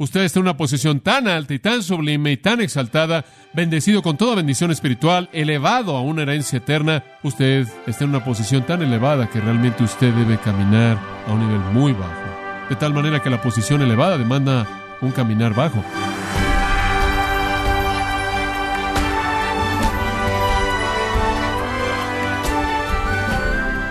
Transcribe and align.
Usted 0.00 0.20
está 0.20 0.38
en 0.38 0.44
una 0.44 0.56
posición 0.56 1.00
tan 1.00 1.26
alta 1.26 1.54
y 1.54 1.58
tan 1.58 1.82
sublime 1.82 2.30
y 2.30 2.36
tan 2.36 2.60
exaltada, 2.60 3.24
bendecido 3.52 4.00
con 4.00 4.16
toda 4.16 4.36
bendición 4.36 4.70
espiritual, 4.70 5.28
elevado 5.32 5.96
a 5.96 6.02
una 6.02 6.22
herencia 6.22 6.58
eterna. 6.58 7.02
Usted 7.24 7.66
está 7.84 8.04
en 8.04 8.10
una 8.10 8.24
posición 8.24 8.62
tan 8.62 8.80
elevada 8.80 9.28
que 9.28 9.40
realmente 9.40 9.82
usted 9.82 10.14
debe 10.14 10.38
caminar 10.38 11.00
a 11.26 11.32
un 11.32 11.40
nivel 11.40 11.60
muy 11.72 11.92
bajo. 11.94 12.68
De 12.70 12.76
tal 12.76 12.94
manera 12.94 13.20
que 13.20 13.28
la 13.28 13.42
posición 13.42 13.82
elevada 13.82 14.16
demanda 14.16 14.68
un 15.00 15.10
caminar 15.10 15.52
bajo. 15.52 15.82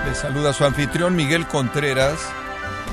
Le 0.06 0.16
saluda 0.16 0.54
su 0.54 0.64
anfitrión 0.64 1.18
Miguel 1.18 1.46
Contreras 1.48 2.32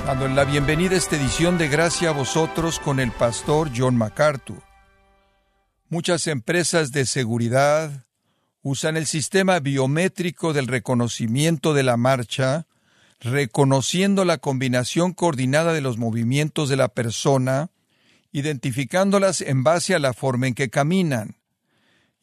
dando 0.05 0.27
la 0.27 0.45
bienvenida 0.45 0.93
a 0.93 0.97
esta 0.97 1.15
edición 1.15 1.57
de 1.57 1.67
Gracia 1.67 2.09
a 2.09 2.11
vosotros 2.13 2.79
con 2.79 2.99
el 2.99 3.11
pastor 3.11 3.71
John 3.75 3.97
MacArthur. 3.97 4.61
Muchas 5.89 6.27
empresas 6.27 6.91
de 6.91 7.07
seguridad 7.07 8.05
usan 8.61 8.97
el 8.97 9.07
sistema 9.07 9.59
biométrico 9.59 10.53
del 10.53 10.67
reconocimiento 10.67 11.73
de 11.73 11.81
la 11.81 11.97
marcha, 11.97 12.67
reconociendo 13.19 14.25
la 14.25 14.37
combinación 14.37 15.13
coordinada 15.13 15.73
de 15.73 15.81
los 15.81 15.97
movimientos 15.97 16.69
de 16.69 16.75
la 16.75 16.89
persona, 16.89 17.71
identificándolas 18.31 19.41
en 19.41 19.63
base 19.63 19.95
a 19.95 19.99
la 19.99 20.13
forma 20.13 20.45
en 20.45 20.53
que 20.53 20.69
caminan. 20.69 21.37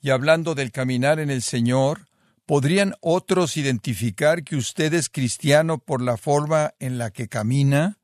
Y 0.01 0.11
hablando 0.11 0.55
del 0.55 0.71
caminar 0.71 1.19
en 1.19 1.31
el 1.31 1.43
Señor, 1.43 2.07
¿Podrían 2.47 2.95
otros 3.01 3.57
identificar 3.57 4.43
que 4.43 4.57
usted 4.57 4.95
es 4.95 5.09
cristiano 5.09 5.79
por 5.79 6.03
la 6.03 6.17
forma 6.17 6.75
en 6.81 6.99
la 6.99 7.11
que 7.11 7.29
camina, 7.29 7.99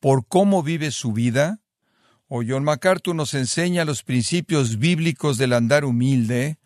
por 0.00 0.26
cómo 0.26 0.62
vive 0.62 0.90
su 0.90 1.12
vida? 1.12 1.60
O 2.28 2.42
John 2.46 2.64
MacArthur 2.64 3.14
nos 3.14 3.34
enseña 3.34 3.84
los 3.84 4.02
principios 4.02 4.78
bíblicos 4.78 5.36
del 5.36 5.52
andar 5.52 5.84
humilde, 5.84 6.58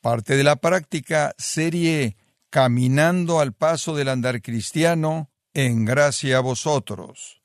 parte 0.00 0.36
de 0.36 0.44
la 0.44 0.56
práctica 0.56 1.34
serie 1.38 2.16
Caminando 2.50 3.40
al 3.40 3.52
paso 3.52 3.94
del 3.94 4.08
andar 4.08 4.40
cristiano, 4.40 5.30
en 5.52 5.84
gracia 5.84 6.38
a 6.38 6.40
vosotros. 6.40 7.42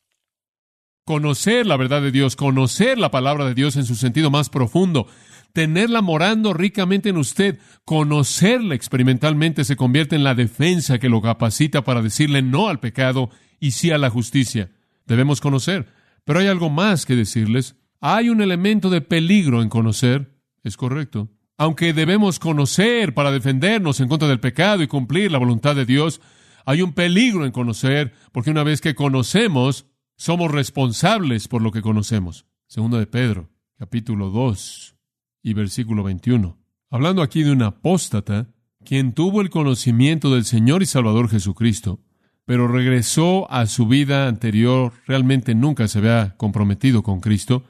Conocer 1.06 1.66
la 1.66 1.76
verdad 1.76 2.02
de 2.02 2.12
Dios, 2.12 2.36
conocer 2.36 2.98
la 2.98 3.10
palabra 3.10 3.46
de 3.46 3.56
Dios 3.56 3.76
en 3.76 3.86
su 3.86 3.96
sentido 3.96 4.30
más 4.30 4.50
profundo, 4.50 5.08
tenerla 5.54 6.02
morando 6.02 6.54
ricamente 6.54 7.10
en 7.10 7.18
usted, 7.18 7.60
conocerla 7.86 8.76
experimentalmente 8.76 9.64
se 9.64 9.76
convierte 9.76 10.16
en 10.16 10.24
la 10.24 10.36
defensa 10.36 11.00
que 11.00 11.10
lo 11.10 11.22
capacita 11.22 11.84
para 11.84 12.02
decirle 12.02 12.42
no 12.42 12.68
al 12.68 12.80
pecado 12.80 13.30
y 13.60 13.72
sí 13.72 13.92
a 13.92 13.98
la 13.98 14.10
justicia. 14.10 14.72
Debemos 15.06 15.42
conocer, 15.42 15.88
pero 16.26 16.40
hay 16.40 16.48
algo 16.48 16.70
más 16.70 17.06
que 17.06 17.16
decirles. 17.16 17.76
Hay 18.00 18.30
un 18.30 18.42
elemento 18.42 18.90
de 18.90 19.02
peligro 19.02 19.62
en 19.62 19.70
conocer, 19.70 20.40
es 20.64 20.78
correcto. 20.78 21.30
Aunque 21.58 21.94
debemos 21.94 22.40
conocer 22.40 23.14
para 23.14 23.32
defendernos 23.32 24.00
en 24.00 24.08
contra 24.08 24.28
del 24.28 24.40
pecado 24.40 24.82
y 24.82 24.88
cumplir 24.88 25.32
la 25.32 25.38
voluntad 25.38 25.76
de 25.76 25.86
Dios, 25.86 26.22
hay 26.66 26.82
un 26.82 26.94
peligro 26.94 27.46
en 27.46 27.52
conocer, 27.52 28.14
porque 28.32 28.50
una 28.50 28.64
vez 28.64 28.82
que 28.82 28.96
conocemos, 28.96 29.86
somos 30.18 30.52
responsables 30.52 31.48
por 31.48 31.62
lo 31.62 31.72
que 31.72 31.82
conocemos. 31.82 32.46
Segundo 32.68 32.98
de 32.98 33.08
Pedro, 33.08 33.50
capítulo 33.78 34.30
2, 34.30 34.91
y 35.44 35.54
versículo 35.54 36.04
21. 36.04 36.58
Hablando 36.90 37.22
aquí 37.22 37.44
de 37.44 37.52
un 37.52 37.64
apóstata, 37.64 38.50
quien 38.84 39.14
tuvo 39.14 39.42
el 39.42 39.50
conocimiento 39.50 40.34
del 40.34 40.46
Señor 40.46 40.82
y 40.82 40.86
Salvador 40.86 41.30
Jesucristo, 41.30 42.00
pero 42.46 42.68
regresó 42.68 43.50
a 43.52 43.66
su 43.68 43.88
vida 43.88 44.28
anterior, 44.28 44.94
realmente 45.06 45.56
nunca 45.56 45.88
se 45.88 46.00
había 46.00 46.36
comprometido 46.38 47.04
con 47.04 47.22
Cristo, 47.22 47.64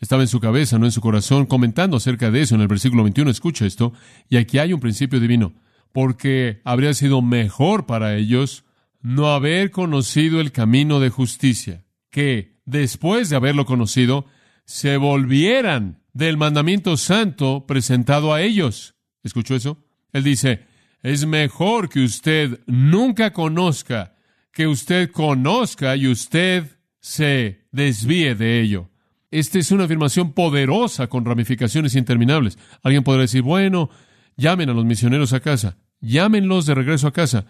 estaba 0.00 0.22
en 0.22 0.28
su 0.28 0.38
cabeza, 0.38 0.78
no 0.78 0.86
en 0.86 0.92
su 0.92 1.00
corazón, 1.00 1.46
comentando 1.46 1.96
acerca 1.96 2.30
de 2.30 2.42
eso 2.42 2.54
en 2.54 2.60
el 2.60 2.68
versículo 2.68 3.02
21, 3.02 3.30
escucha 3.30 3.66
esto, 3.66 3.92
y 4.28 4.36
aquí 4.36 4.58
hay 4.58 4.72
un 4.72 4.80
principio 4.80 5.18
divino, 5.18 5.54
porque 5.92 6.60
habría 6.64 6.94
sido 6.94 7.22
mejor 7.22 7.86
para 7.86 8.14
ellos 8.16 8.64
no 9.00 9.32
haber 9.32 9.70
conocido 9.70 10.40
el 10.40 10.52
camino 10.52 11.00
de 11.00 11.10
justicia, 11.10 11.84
que 12.10 12.58
después 12.64 13.28
de 13.28 13.36
haberlo 13.36 13.64
conocido, 13.64 14.26
se 14.64 14.98
volvieran 14.98 16.02
del 16.18 16.36
mandamiento 16.36 16.96
santo 16.96 17.64
presentado 17.64 18.34
a 18.34 18.42
ellos. 18.42 18.96
¿Escuchó 19.22 19.54
eso? 19.54 19.84
Él 20.12 20.24
dice, 20.24 20.64
es 21.00 21.24
mejor 21.24 21.88
que 21.88 22.00
usted 22.00 22.58
nunca 22.66 23.32
conozca, 23.32 24.16
que 24.52 24.66
usted 24.66 25.12
conozca 25.12 25.94
y 25.94 26.08
usted 26.08 26.76
se 26.98 27.68
desvíe 27.70 28.34
de 28.34 28.60
ello. 28.60 28.90
Esta 29.30 29.60
es 29.60 29.70
una 29.70 29.84
afirmación 29.84 30.32
poderosa 30.32 31.06
con 31.06 31.24
ramificaciones 31.24 31.94
interminables. 31.94 32.58
Alguien 32.82 33.04
podrá 33.04 33.20
decir, 33.20 33.42
bueno, 33.42 33.88
llamen 34.36 34.70
a 34.70 34.74
los 34.74 34.84
misioneros 34.84 35.32
a 35.32 35.38
casa, 35.38 35.76
llámenlos 36.00 36.66
de 36.66 36.74
regreso 36.74 37.06
a 37.06 37.12
casa. 37.12 37.46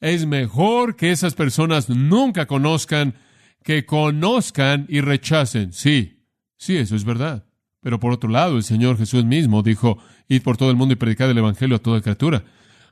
Es 0.00 0.26
mejor 0.26 0.96
que 0.96 1.12
esas 1.12 1.34
personas 1.34 1.88
nunca 1.88 2.46
conozcan 2.46 3.14
que 3.62 3.86
conozcan 3.86 4.86
y 4.88 5.02
rechacen. 5.02 5.72
Sí, 5.72 6.26
sí, 6.56 6.78
eso 6.78 6.96
es 6.96 7.04
verdad. 7.04 7.46
Pero 7.82 7.98
por 8.00 8.12
otro 8.12 8.30
lado, 8.30 8.56
el 8.56 8.62
Señor 8.62 8.96
Jesús 8.96 9.24
mismo 9.24 9.62
dijo, 9.62 9.98
id 10.28 10.42
por 10.42 10.56
todo 10.56 10.70
el 10.70 10.76
mundo 10.76 10.94
y 10.94 10.96
predicad 10.96 11.30
el 11.30 11.38
Evangelio 11.38 11.76
a 11.76 11.80
toda 11.80 12.00
criatura, 12.00 12.44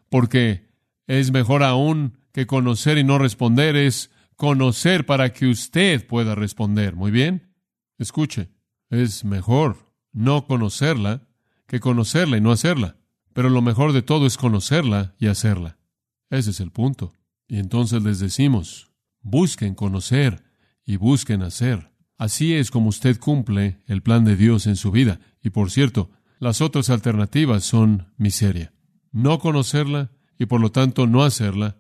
porque 0.09 0.69
es 1.07 1.31
mejor 1.31 1.63
aún 1.63 2.19
que 2.33 2.47
conocer 2.47 2.99
y 2.99 3.05
no 3.05 3.19
responder, 3.19 3.77
es 3.77 4.11
conocer 4.37 5.07
para 5.07 5.33
que 5.33 5.47
usted 5.47 6.07
pueda 6.07 6.35
responder. 6.35 6.97
Muy 6.97 7.13
bien, 7.13 7.55
escuche, 7.99 8.51
es 8.89 9.25
mejor 9.25 9.93
no 10.13 10.47
conocerla 10.47 11.23
que 11.67 11.79
conocerla 11.79 12.37
y 12.37 12.41
no 12.41 12.51
hacerla, 12.51 12.97
pero 13.33 13.49
lo 13.49 13.63
mejor 13.63 13.93
de 13.93 14.03
todo 14.03 14.27
es 14.27 14.37
conocerla 14.37 15.15
y 15.19 15.29
hacerla. 15.29 15.79
Ese 16.31 16.51
es 16.51 16.61
el 16.61 16.73
punto. 16.73 17.13
Y 17.47 17.59
entonces 17.59 18.03
les 18.03 18.19
decimos, 18.19 18.91
busquen 19.21 19.75
conocer 19.75 20.43
y 20.85 20.97
busquen 20.97 21.43
hacer. 21.43 21.90
Así 22.21 22.53
es 22.53 22.71
como 22.71 22.91
usted 22.91 23.19
cumple 23.19 23.79
el 23.87 24.03
plan 24.03 24.27
de 24.27 24.37
Dios 24.37 24.67
en 24.67 24.77
su 24.77 24.91
vida. 24.91 25.21
Y 25.43 25.49
por 25.49 25.71
cierto, 25.71 26.11
las 26.39 26.61
otras 26.61 26.91
alternativas 26.91 27.65
son 27.65 28.09
miseria. 28.19 28.75
No 29.11 29.39
conocerla 29.39 30.11
y 30.39 30.45
por 30.45 30.61
lo 30.61 30.71
tanto 30.71 31.07
no 31.07 31.25
hacerla 31.25 31.79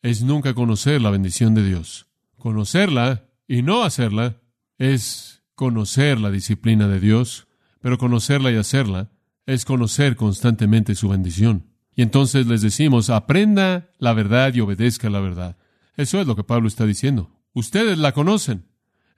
es 0.00 0.22
nunca 0.22 0.54
conocer 0.54 1.02
la 1.02 1.10
bendición 1.10 1.56
de 1.56 1.66
Dios. 1.66 2.06
Conocerla 2.38 3.24
y 3.48 3.62
no 3.62 3.82
hacerla 3.82 4.36
es 4.78 5.42
conocer 5.56 6.20
la 6.20 6.30
disciplina 6.30 6.86
de 6.86 7.00
Dios, 7.00 7.48
pero 7.80 7.98
conocerla 7.98 8.52
y 8.52 8.56
hacerla 8.58 9.10
es 9.44 9.64
conocer 9.64 10.14
constantemente 10.14 10.94
su 10.94 11.08
bendición. 11.08 11.66
Y 11.96 12.02
entonces 12.02 12.46
les 12.46 12.62
decimos, 12.62 13.10
aprenda 13.10 13.90
la 13.98 14.12
verdad 14.12 14.54
y 14.54 14.60
obedezca 14.60 15.10
la 15.10 15.18
verdad. 15.18 15.56
Eso 15.96 16.20
es 16.20 16.28
lo 16.28 16.36
que 16.36 16.44
Pablo 16.44 16.68
está 16.68 16.86
diciendo. 16.86 17.32
Ustedes 17.54 17.98
la 17.98 18.12
conocen, 18.12 18.69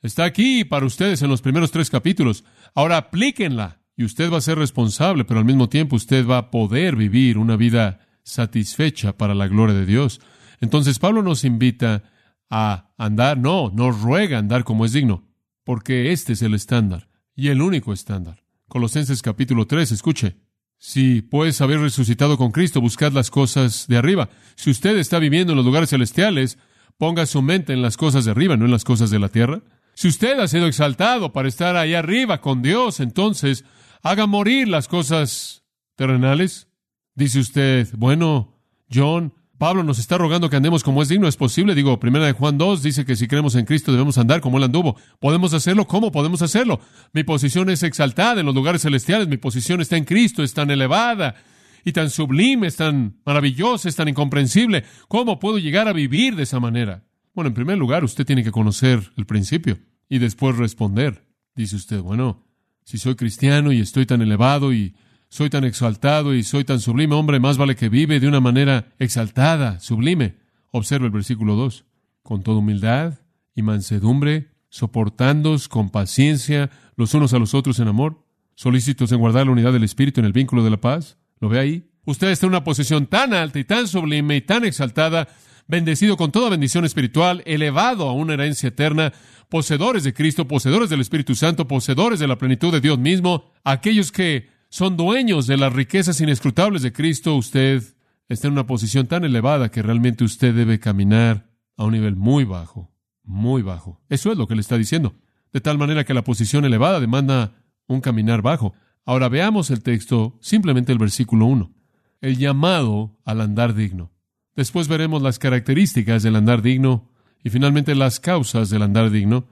Está 0.03 0.25
aquí 0.25 0.65
para 0.65 0.85
ustedes 0.85 1.23
en 1.23 1.31
los 1.31 1.43
primeros 1.43 1.71
tres 1.71 1.89
capítulos. 1.89 2.45
Ahora 2.75 2.97
aplíquenla 2.97 3.81
y 3.97 4.05
usted 4.05 4.33
va 4.33 4.39
a 4.39 4.43
ser 4.43 4.59
responsable, 4.59 5.25
pero 5.25 5.39
al 5.39 5.47
mismo 5.47 5.69
tiempo 5.69 5.95
usted 5.95 6.27
va 6.27 6.39
a 6.39 6.51
poder 6.51 6.97
vivir 6.97 7.39
una 7.39 7.57
vida 7.57 8.01
satisfecha 8.25 9.17
para 9.17 9.35
la 9.35 9.47
gloria 9.47 9.77
de 9.77 9.87
Dios. 9.87 10.21
Entonces 10.61 10.99
Pablo 10.99 11.23
nos 11.23 11.45
invita 11.45 12.03
a 12.51 12.93
andar, 12.99 13.39
no, 13.39 13.71
nos 13.71 14.01
ruega 14.03 14.39
andar 14.39 14.65
como 14.65 14.85
es 14.85 14.93
digno, 14.93 15.29
porque 15.65 16.11
este 16.11 16.33
es 16.33 16.43
el 16.43 16.55
estándar 16.55 17.09
y 17.37 17.49
el 17.49 17.63
único 17.63 17.93
estándar. 17.93 18.43
Colosenses 18.67 19.23
capítulo 19.23 19.67
3, 19.67 19.93
escuche. 19.93 20.37
Si 20.79 21.23
pues 21.23 21.61
haber 21.61 21.79
resucitado 21.79 22.37
con 22.37 22.51
Cristo, 22.51 22.81
buscad 22.81 23.13
las 23.13 23.31
cosas 23.31 23.87
de 23.87 23.97
arriba. 23.97 24.31
Si 24.57 24.71
usted 24.71 24.97
está 24.99 25.21
viviendo 25.21 25.53
en 25.53 25.59
los 25.59 25.65
lugares 25.65 25.91
celestiales, 25.91 26.59
ponga 26.99 27.25
su 27.27 27.41
mente 27.41 27.73
en 27.73 27.83
las 27.83 27.97
cosas 27.97 28.25
de 28.25 28.33
arriba, 28.33 28.57
no 28.57 28.65
en 28.65 28.73
las 28.73 28.83
cosas 28.83 29.11
de 29.11 29.21
la 29.21 29.29
tierra. 29.29 29.63
Si 29.95 30.09
usted 30.09 30.39
ha 30.39 30.49
sido 30.49 30.67
exaltado 30.67 31.33
para 31.33 31.49
estar 31.49 31.77
ahí 31.77 31.95
arriba 31.95 32.41
con 32.41 32.63
Dios, 32.63 33.01
entonces 33.01 33.65
haga 34.03 34.27
morir 34.27 34.69
las 34.69 34.89
cosas 34.89 35.65
terrenales. 35.97 36.69
Dice 37.15 37.41
usted, 37.41 37.89
bueno, 37.97 38.59
John, 38.93 39.35
Pablo 39.59 39.85
nos 39.85 40.01
está 40.01 40.19
rogando 40.19 40.51
que 40.51 40.57
andemos 40.57 40.83
como 40.83 41.03
es 41.03 41.09
digno, 41.09 41.29
es 41.29 41.37
posible. 41.37 41.75
Digo, 41.75 42.01
primera 42.01 42.27
de 42.27 42.33
Juan 42.33 42.59
2 42.59 42.83
dice 42.83 43.05
que 43.05 43.15
si 43.15 43.29
creemos 43.29 43.55
en 43.55 43.65
Cristo 43.65 43.93
debemos 43.93 44.19
andar 44.19 44.41
como 44.41 44.59
él 44.59 44.65
anduvo. 44.65 44.97
¿Podemos 45.21 45.55
hacerlo? 45.55 45.87
¿Cómo 45.87 46.11
podemos 46.11 46.43
hacerlo? 46.43 46.81
Mi 47.13 47.23
posición 47.23 47.71
es 47.71 47.85
exaltada 47.85 48.41
en 48.41 48.47
los 48.47 48.55
lugares 48.57 48.83
celestiales, 48.83 49.29
mi 49.29 49.37
posición 49.37 49.81
está 49.81 49.97
en 49.97 50.05
Cristo, 50.05 50.43
es 50.43 50.53
tan 50.53 50.71
elevada 50.71 51.37
y 51.85 51.93
tan 51.93 52.11
sublime, 52.11 52.67
es 52.67 52.77
tan 52.77 53.21
maravillosa, 53.25 53.89
es 53.89 53.95
tan 53.95 54.09
incomprensible. 54.09 54.85
¿Cómo 55.07 55.39
puedo 55.39 55.59
llegar 55.59 55.87
a 55.87 55.93
vivir 55.93 56.35
de 56.35 56.43
esa 56.43 56.59
manera? 56.59 57.05
Bueno, 57.35 57.49
en 57.49 57.55
primer 57.55 57.79
lugar, 57.79 58.03
usted 58.03 58.27
tiene 58.27 58.43
que 58.43 58.51
conocer 58.51 59.13
el 59.17 59.27
principio 59.27 59.79
y 60.13 60.19
después 60.19 60.59
responder. 60.59 61.25
Dice 61.55 61.75
usted, 61.75 62.03
bueno, 62.03 62.45
si 62.85 62.99
soy 62.99 63.15
cristiano 63.15 63.73
y 63.73 63.81
estoy 63.81 64.05
tan 64.05 64.21
elevado 64.21 64.75
y 64.75 64.95
soy 65.31 65.49
tan 65.49 65.65
exaltado 65.65 66.35
y 66.35 66.43
soy 66.43 66.65
tan 66.65 66.81
sublime, 66.81 67.15
hombre, 67.15 67.41
más 67.41 67.57
vale 67.57 67.77
que 67.77 67.89
vive 67.89 68.21
de 68.21 68.29
una 68.29 68.39
manera 68.39 68.93
exaltada, 68.99 69.81
sublime. 69.81 70.37
Observa 70.71 71.07
el 71.07 71.13
versículo 71.13 71.57
2. 71.57 71.87
Con 72.23 72.43
toda 72.43 72.59
humildad 72.59 73.21
y 73.55 73.63
mansedumbre, 73.63 74.51
soportándoos 74.69 75.69
con 75.69 75.89
paciencia 75.89 76.69
los 76.95 77.15
unos 77.15 77.33
a 77.33 77.39
los 77.39 77.55
otros 77.55 77.79
en 77.79 77.89
amor, 77.89 78.23
solícitos 78.55 79.13
en 79.13 79.19
guardar 79.19 79.47
la 79.47 79.53
unidad 79.53 79.73
del 79.73 79.85
Espíritu 79.85 80.21
en 80.21 80.27
el 80.27 80.35
vínculo 80.35 80.63
de 80.63 80.73
la 80.73 80.81
paz. 80.83 81.17
¿Lo 81.41 81.49
ve 81.49 81.59
ahí? 81.59 81.91
Usted 82.05 82.29
está 82.29 82.45
en 82.45 82.51
una 82.51 82.65
posición 82.65 83.07
tan 83.07 83.33
alta 83.33 83.59
y 83.59 83.65
tan 83.65 83.89
sublime 83.89 84.37
y 84.37 84.41
tan 84.43 84.67
exaltada, 84.67 85.29
bendecido 85.73 86.19
con 86.19 86.33
toda 86.33 86.51
bendición 86.51 86.85
espiritual, 86.85 87.43
elevado 87.47 88.07
a 88.07 88.13
una 88.13 88.35
herencia 88.35 88.69
eterna, 88.69 89.15
poseedores 89.49 90.05
de 90.05 90.13
Cristo, 90.13 90.47
poseedores 90.47 90.91
del 90.91 91.01
Espíritu 91.01 91.35
Santo, 91.35 91.67
poseedores 91.67 92.21
de 92.21 92.27
la 92.27 92.37
plenitud 92.37 92.71
de 92.71 92.83
Dios 92.83 92.99
mismo, 92.99 93.51
aquellos 93.65 94.13
que 94.13 94.51
son 94.69 94.99
dueños 94.99 95.47
de 95.47 95.57
las 95.57 95.73
riquezas 95.73 96.21
inescrutables 96.21 96.83
de 96.83 96.93
Cristo, 96.93 97.35
usted 97.37 97.83
está 98.29 98.49
en 98.49 98.53
una 98.53 98.67
posición 98.67 99.07
tan 99.07 99.25
elevada 99.25 99.71
que 99.71 99.81
realmente 99.81 100.25
usted 100.25 100.55
debe 100.55 100.79
caminar 100.79 101.49
a 101.79 101.87
un 101.87 101.93
nivel 101.93 102.17
muy 102.17 102.45
bajo, 102.45 102.95
muy 103.25 103.63
bajo. 103.63 103.99
Eso 104.11 104.31
es 104.31 104.37
lo 104.37 104.47
que 104.47 104.55
le 104.55 104.61
está 104.61 104.77
diciendo. 104.77 105.15
De 105.55 105.63
tal 105.63 105.79
manera 105.79 106.05
que 106.05 106.13
la 106.13 106.23
posición 106.23 106.67
elevada 106.67 107.01
demanda 107.01 107.55
un 107.87 108.03
caminar 108.03 108.43
bajo. 108.43 108.75
Ahora 109.07 109.31
veamos 109.31 109.71
el 109.71 109.83
texto, 109.83 110.37
simplemente 110.43 110.93
el 110.93 110.99
versículo 110.99 111.47
1. 111.47 111.73
El 112.21 112.37
llamado 112.37 113.17
al 113.25 113.41
andar 113.41 113.75
digno. 113.75 114.13
Después 114.55 114.89
veremos 114.89 115.23
las 115.23 115.39
características 115.39 116.23
del 116.23 116.37
andar 116.37 116.63
digno 116.63 117.09
y 117.43 117.51
finalmente 117.51 117.95
las 117.95 118.21
causas 118.21 118.71
del 118.71 118.83
andar 118.83 119.11
digno. 119.11 119.47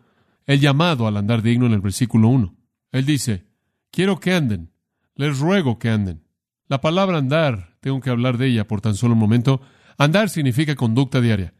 El 0.46 0.60
llamado 0.60 1.06
al 1.06 1.16
andar 1.16 1.42
digno 1.42 1.66
en 1.66 1.72
el 1.72 1.80
versículo 1.80 2.28
1. 2.28 2.54
Él 2.92 3.06
dice, 3.06 3.46
quiero 3.90 4.20
que 4.20 4.34
anden, 4.34 4.72
les 5.14 5.38
ruego 5.38 5.78
que 5.78 5.90
anden. 5.90 6.24
La 6.68 6.80
palabra 6.80 7.18
andar, 7.18 7.76
tengo 7.80 8.00
que 8.00 8.10
hablar 8.10 8.38
de 8.38 8.48
ella 8.48 8.66
por 8.66 8.80
tan 8.80 8.94
solo 8.94 9.14
un 9.14 9.20
momento. 9.20 9.60
Andar 9.96 10.28
significa 10.28 10.76
conducta 10.76 11.20
diaria. 11.20 11.54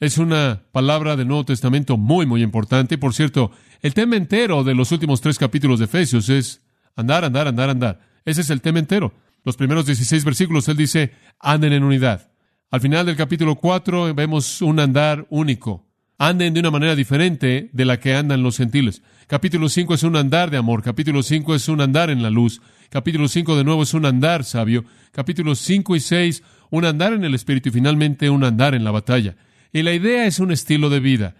Es 0.00 0.18
una 0.18 0.62
palabra 0.72 1.16
del 1.16 1.28
Nuevo 1.28 1.44
Testamento 1.44 1.96
muy, 1.96 2.26
muy 2.26 2.42
importante. 2.42 2.98
Por 2.98 3.14
cierto, 3.14 3.50
el 3.80 3.94
tema 3.94 4.16
entero 4.16 4.64
de 4.64 4.74
los 4.74 4.92
últimos 4.92 5.20
tres 5.20 5.38
capítulos 5.38 5.78
de 5.78 5.86
Efesios 5.86 6.28
es 6.28 6.62
andar, 6.96 7.24
andar, 7.24 7.48
andar, 7.48 7.70
andar. 7.70 8.00
Ese 8.24 8.40
es 8.40 8.50
el 8.50 8.60
tema 8.60 8.78
entero. 8.78 9.14
Los 9.44 9.56
primeros 9.56 9.86
16 9.86 10.24
versículos, 10.24 10.68
él 10.68 10.76
dice, 10.76 11.12
anden 11.38 11.72
en 11.72 11.84
unidad. 11.84 12.33
Al 12.70 12.80
final 12.80 13.06
del 13.06 13.16
capítulo 13.16 13.54
4 13.54 14.14
vemos 14.14 14.60
un 14.60 14.80
andar 14.80 15.26
único. 15.30 15.86
Anden 16.18 16.54
de 16.54 16.60
una 16.60 16.70
manera 16.70 16.96
diferente 16.96 17.70
de 17.72 17.84
la 17.84 18.00
que 18.00 18.14
andan 18.14 18.42
los 18.42 18.56
gentiles. 18.56 19.02
Capítulo 19.26 19.68
5 19.68 19.94
es 19.94 20.02
un 20.02 20.16
andar 20.16 20.50
de 20.50 20.56
amor. 20.56 20.82
Capítulo 20.82 21.22
5 21.22 21.54
es 21.54 21.68
un 21.68 21.80
andar 21.80 22.10
en 22.10 22.22
la 22.22 22.30
luz. 22.30 22.60
Capítulo 22.88 23.28
5 23.28 23.56
de 23.56 23.64
nuevo 23.64 23.82
es 23.82 23.94
un 23.94 24.06
andar 24.06 24.44
sabio. 24.44 24.84
Capítulos 25.12 25.58
5 25.60 25.96
y 25.96 26.00
6, 26.00 26.42
un 26.70 26.84
andar 26.84 27.12
en 27.12 27.24
el 27.24 27.34
Espíritu 27.34 27.68
y 27.68 27.72
finalmente 27.72 28.30
un 28.30 28.44
andar 28.44 28.74
en 28.74 28.84
la 28.84 28.90
batalla. 28.90 29.36
Y 29.72 29.82
la 29.82 29.92
idea 29.92 30.26
es 30.26 30.38
un 30.38 30.52
estilo 30.52 30.90
de 30.90 31.00
vida. 31.00 31.36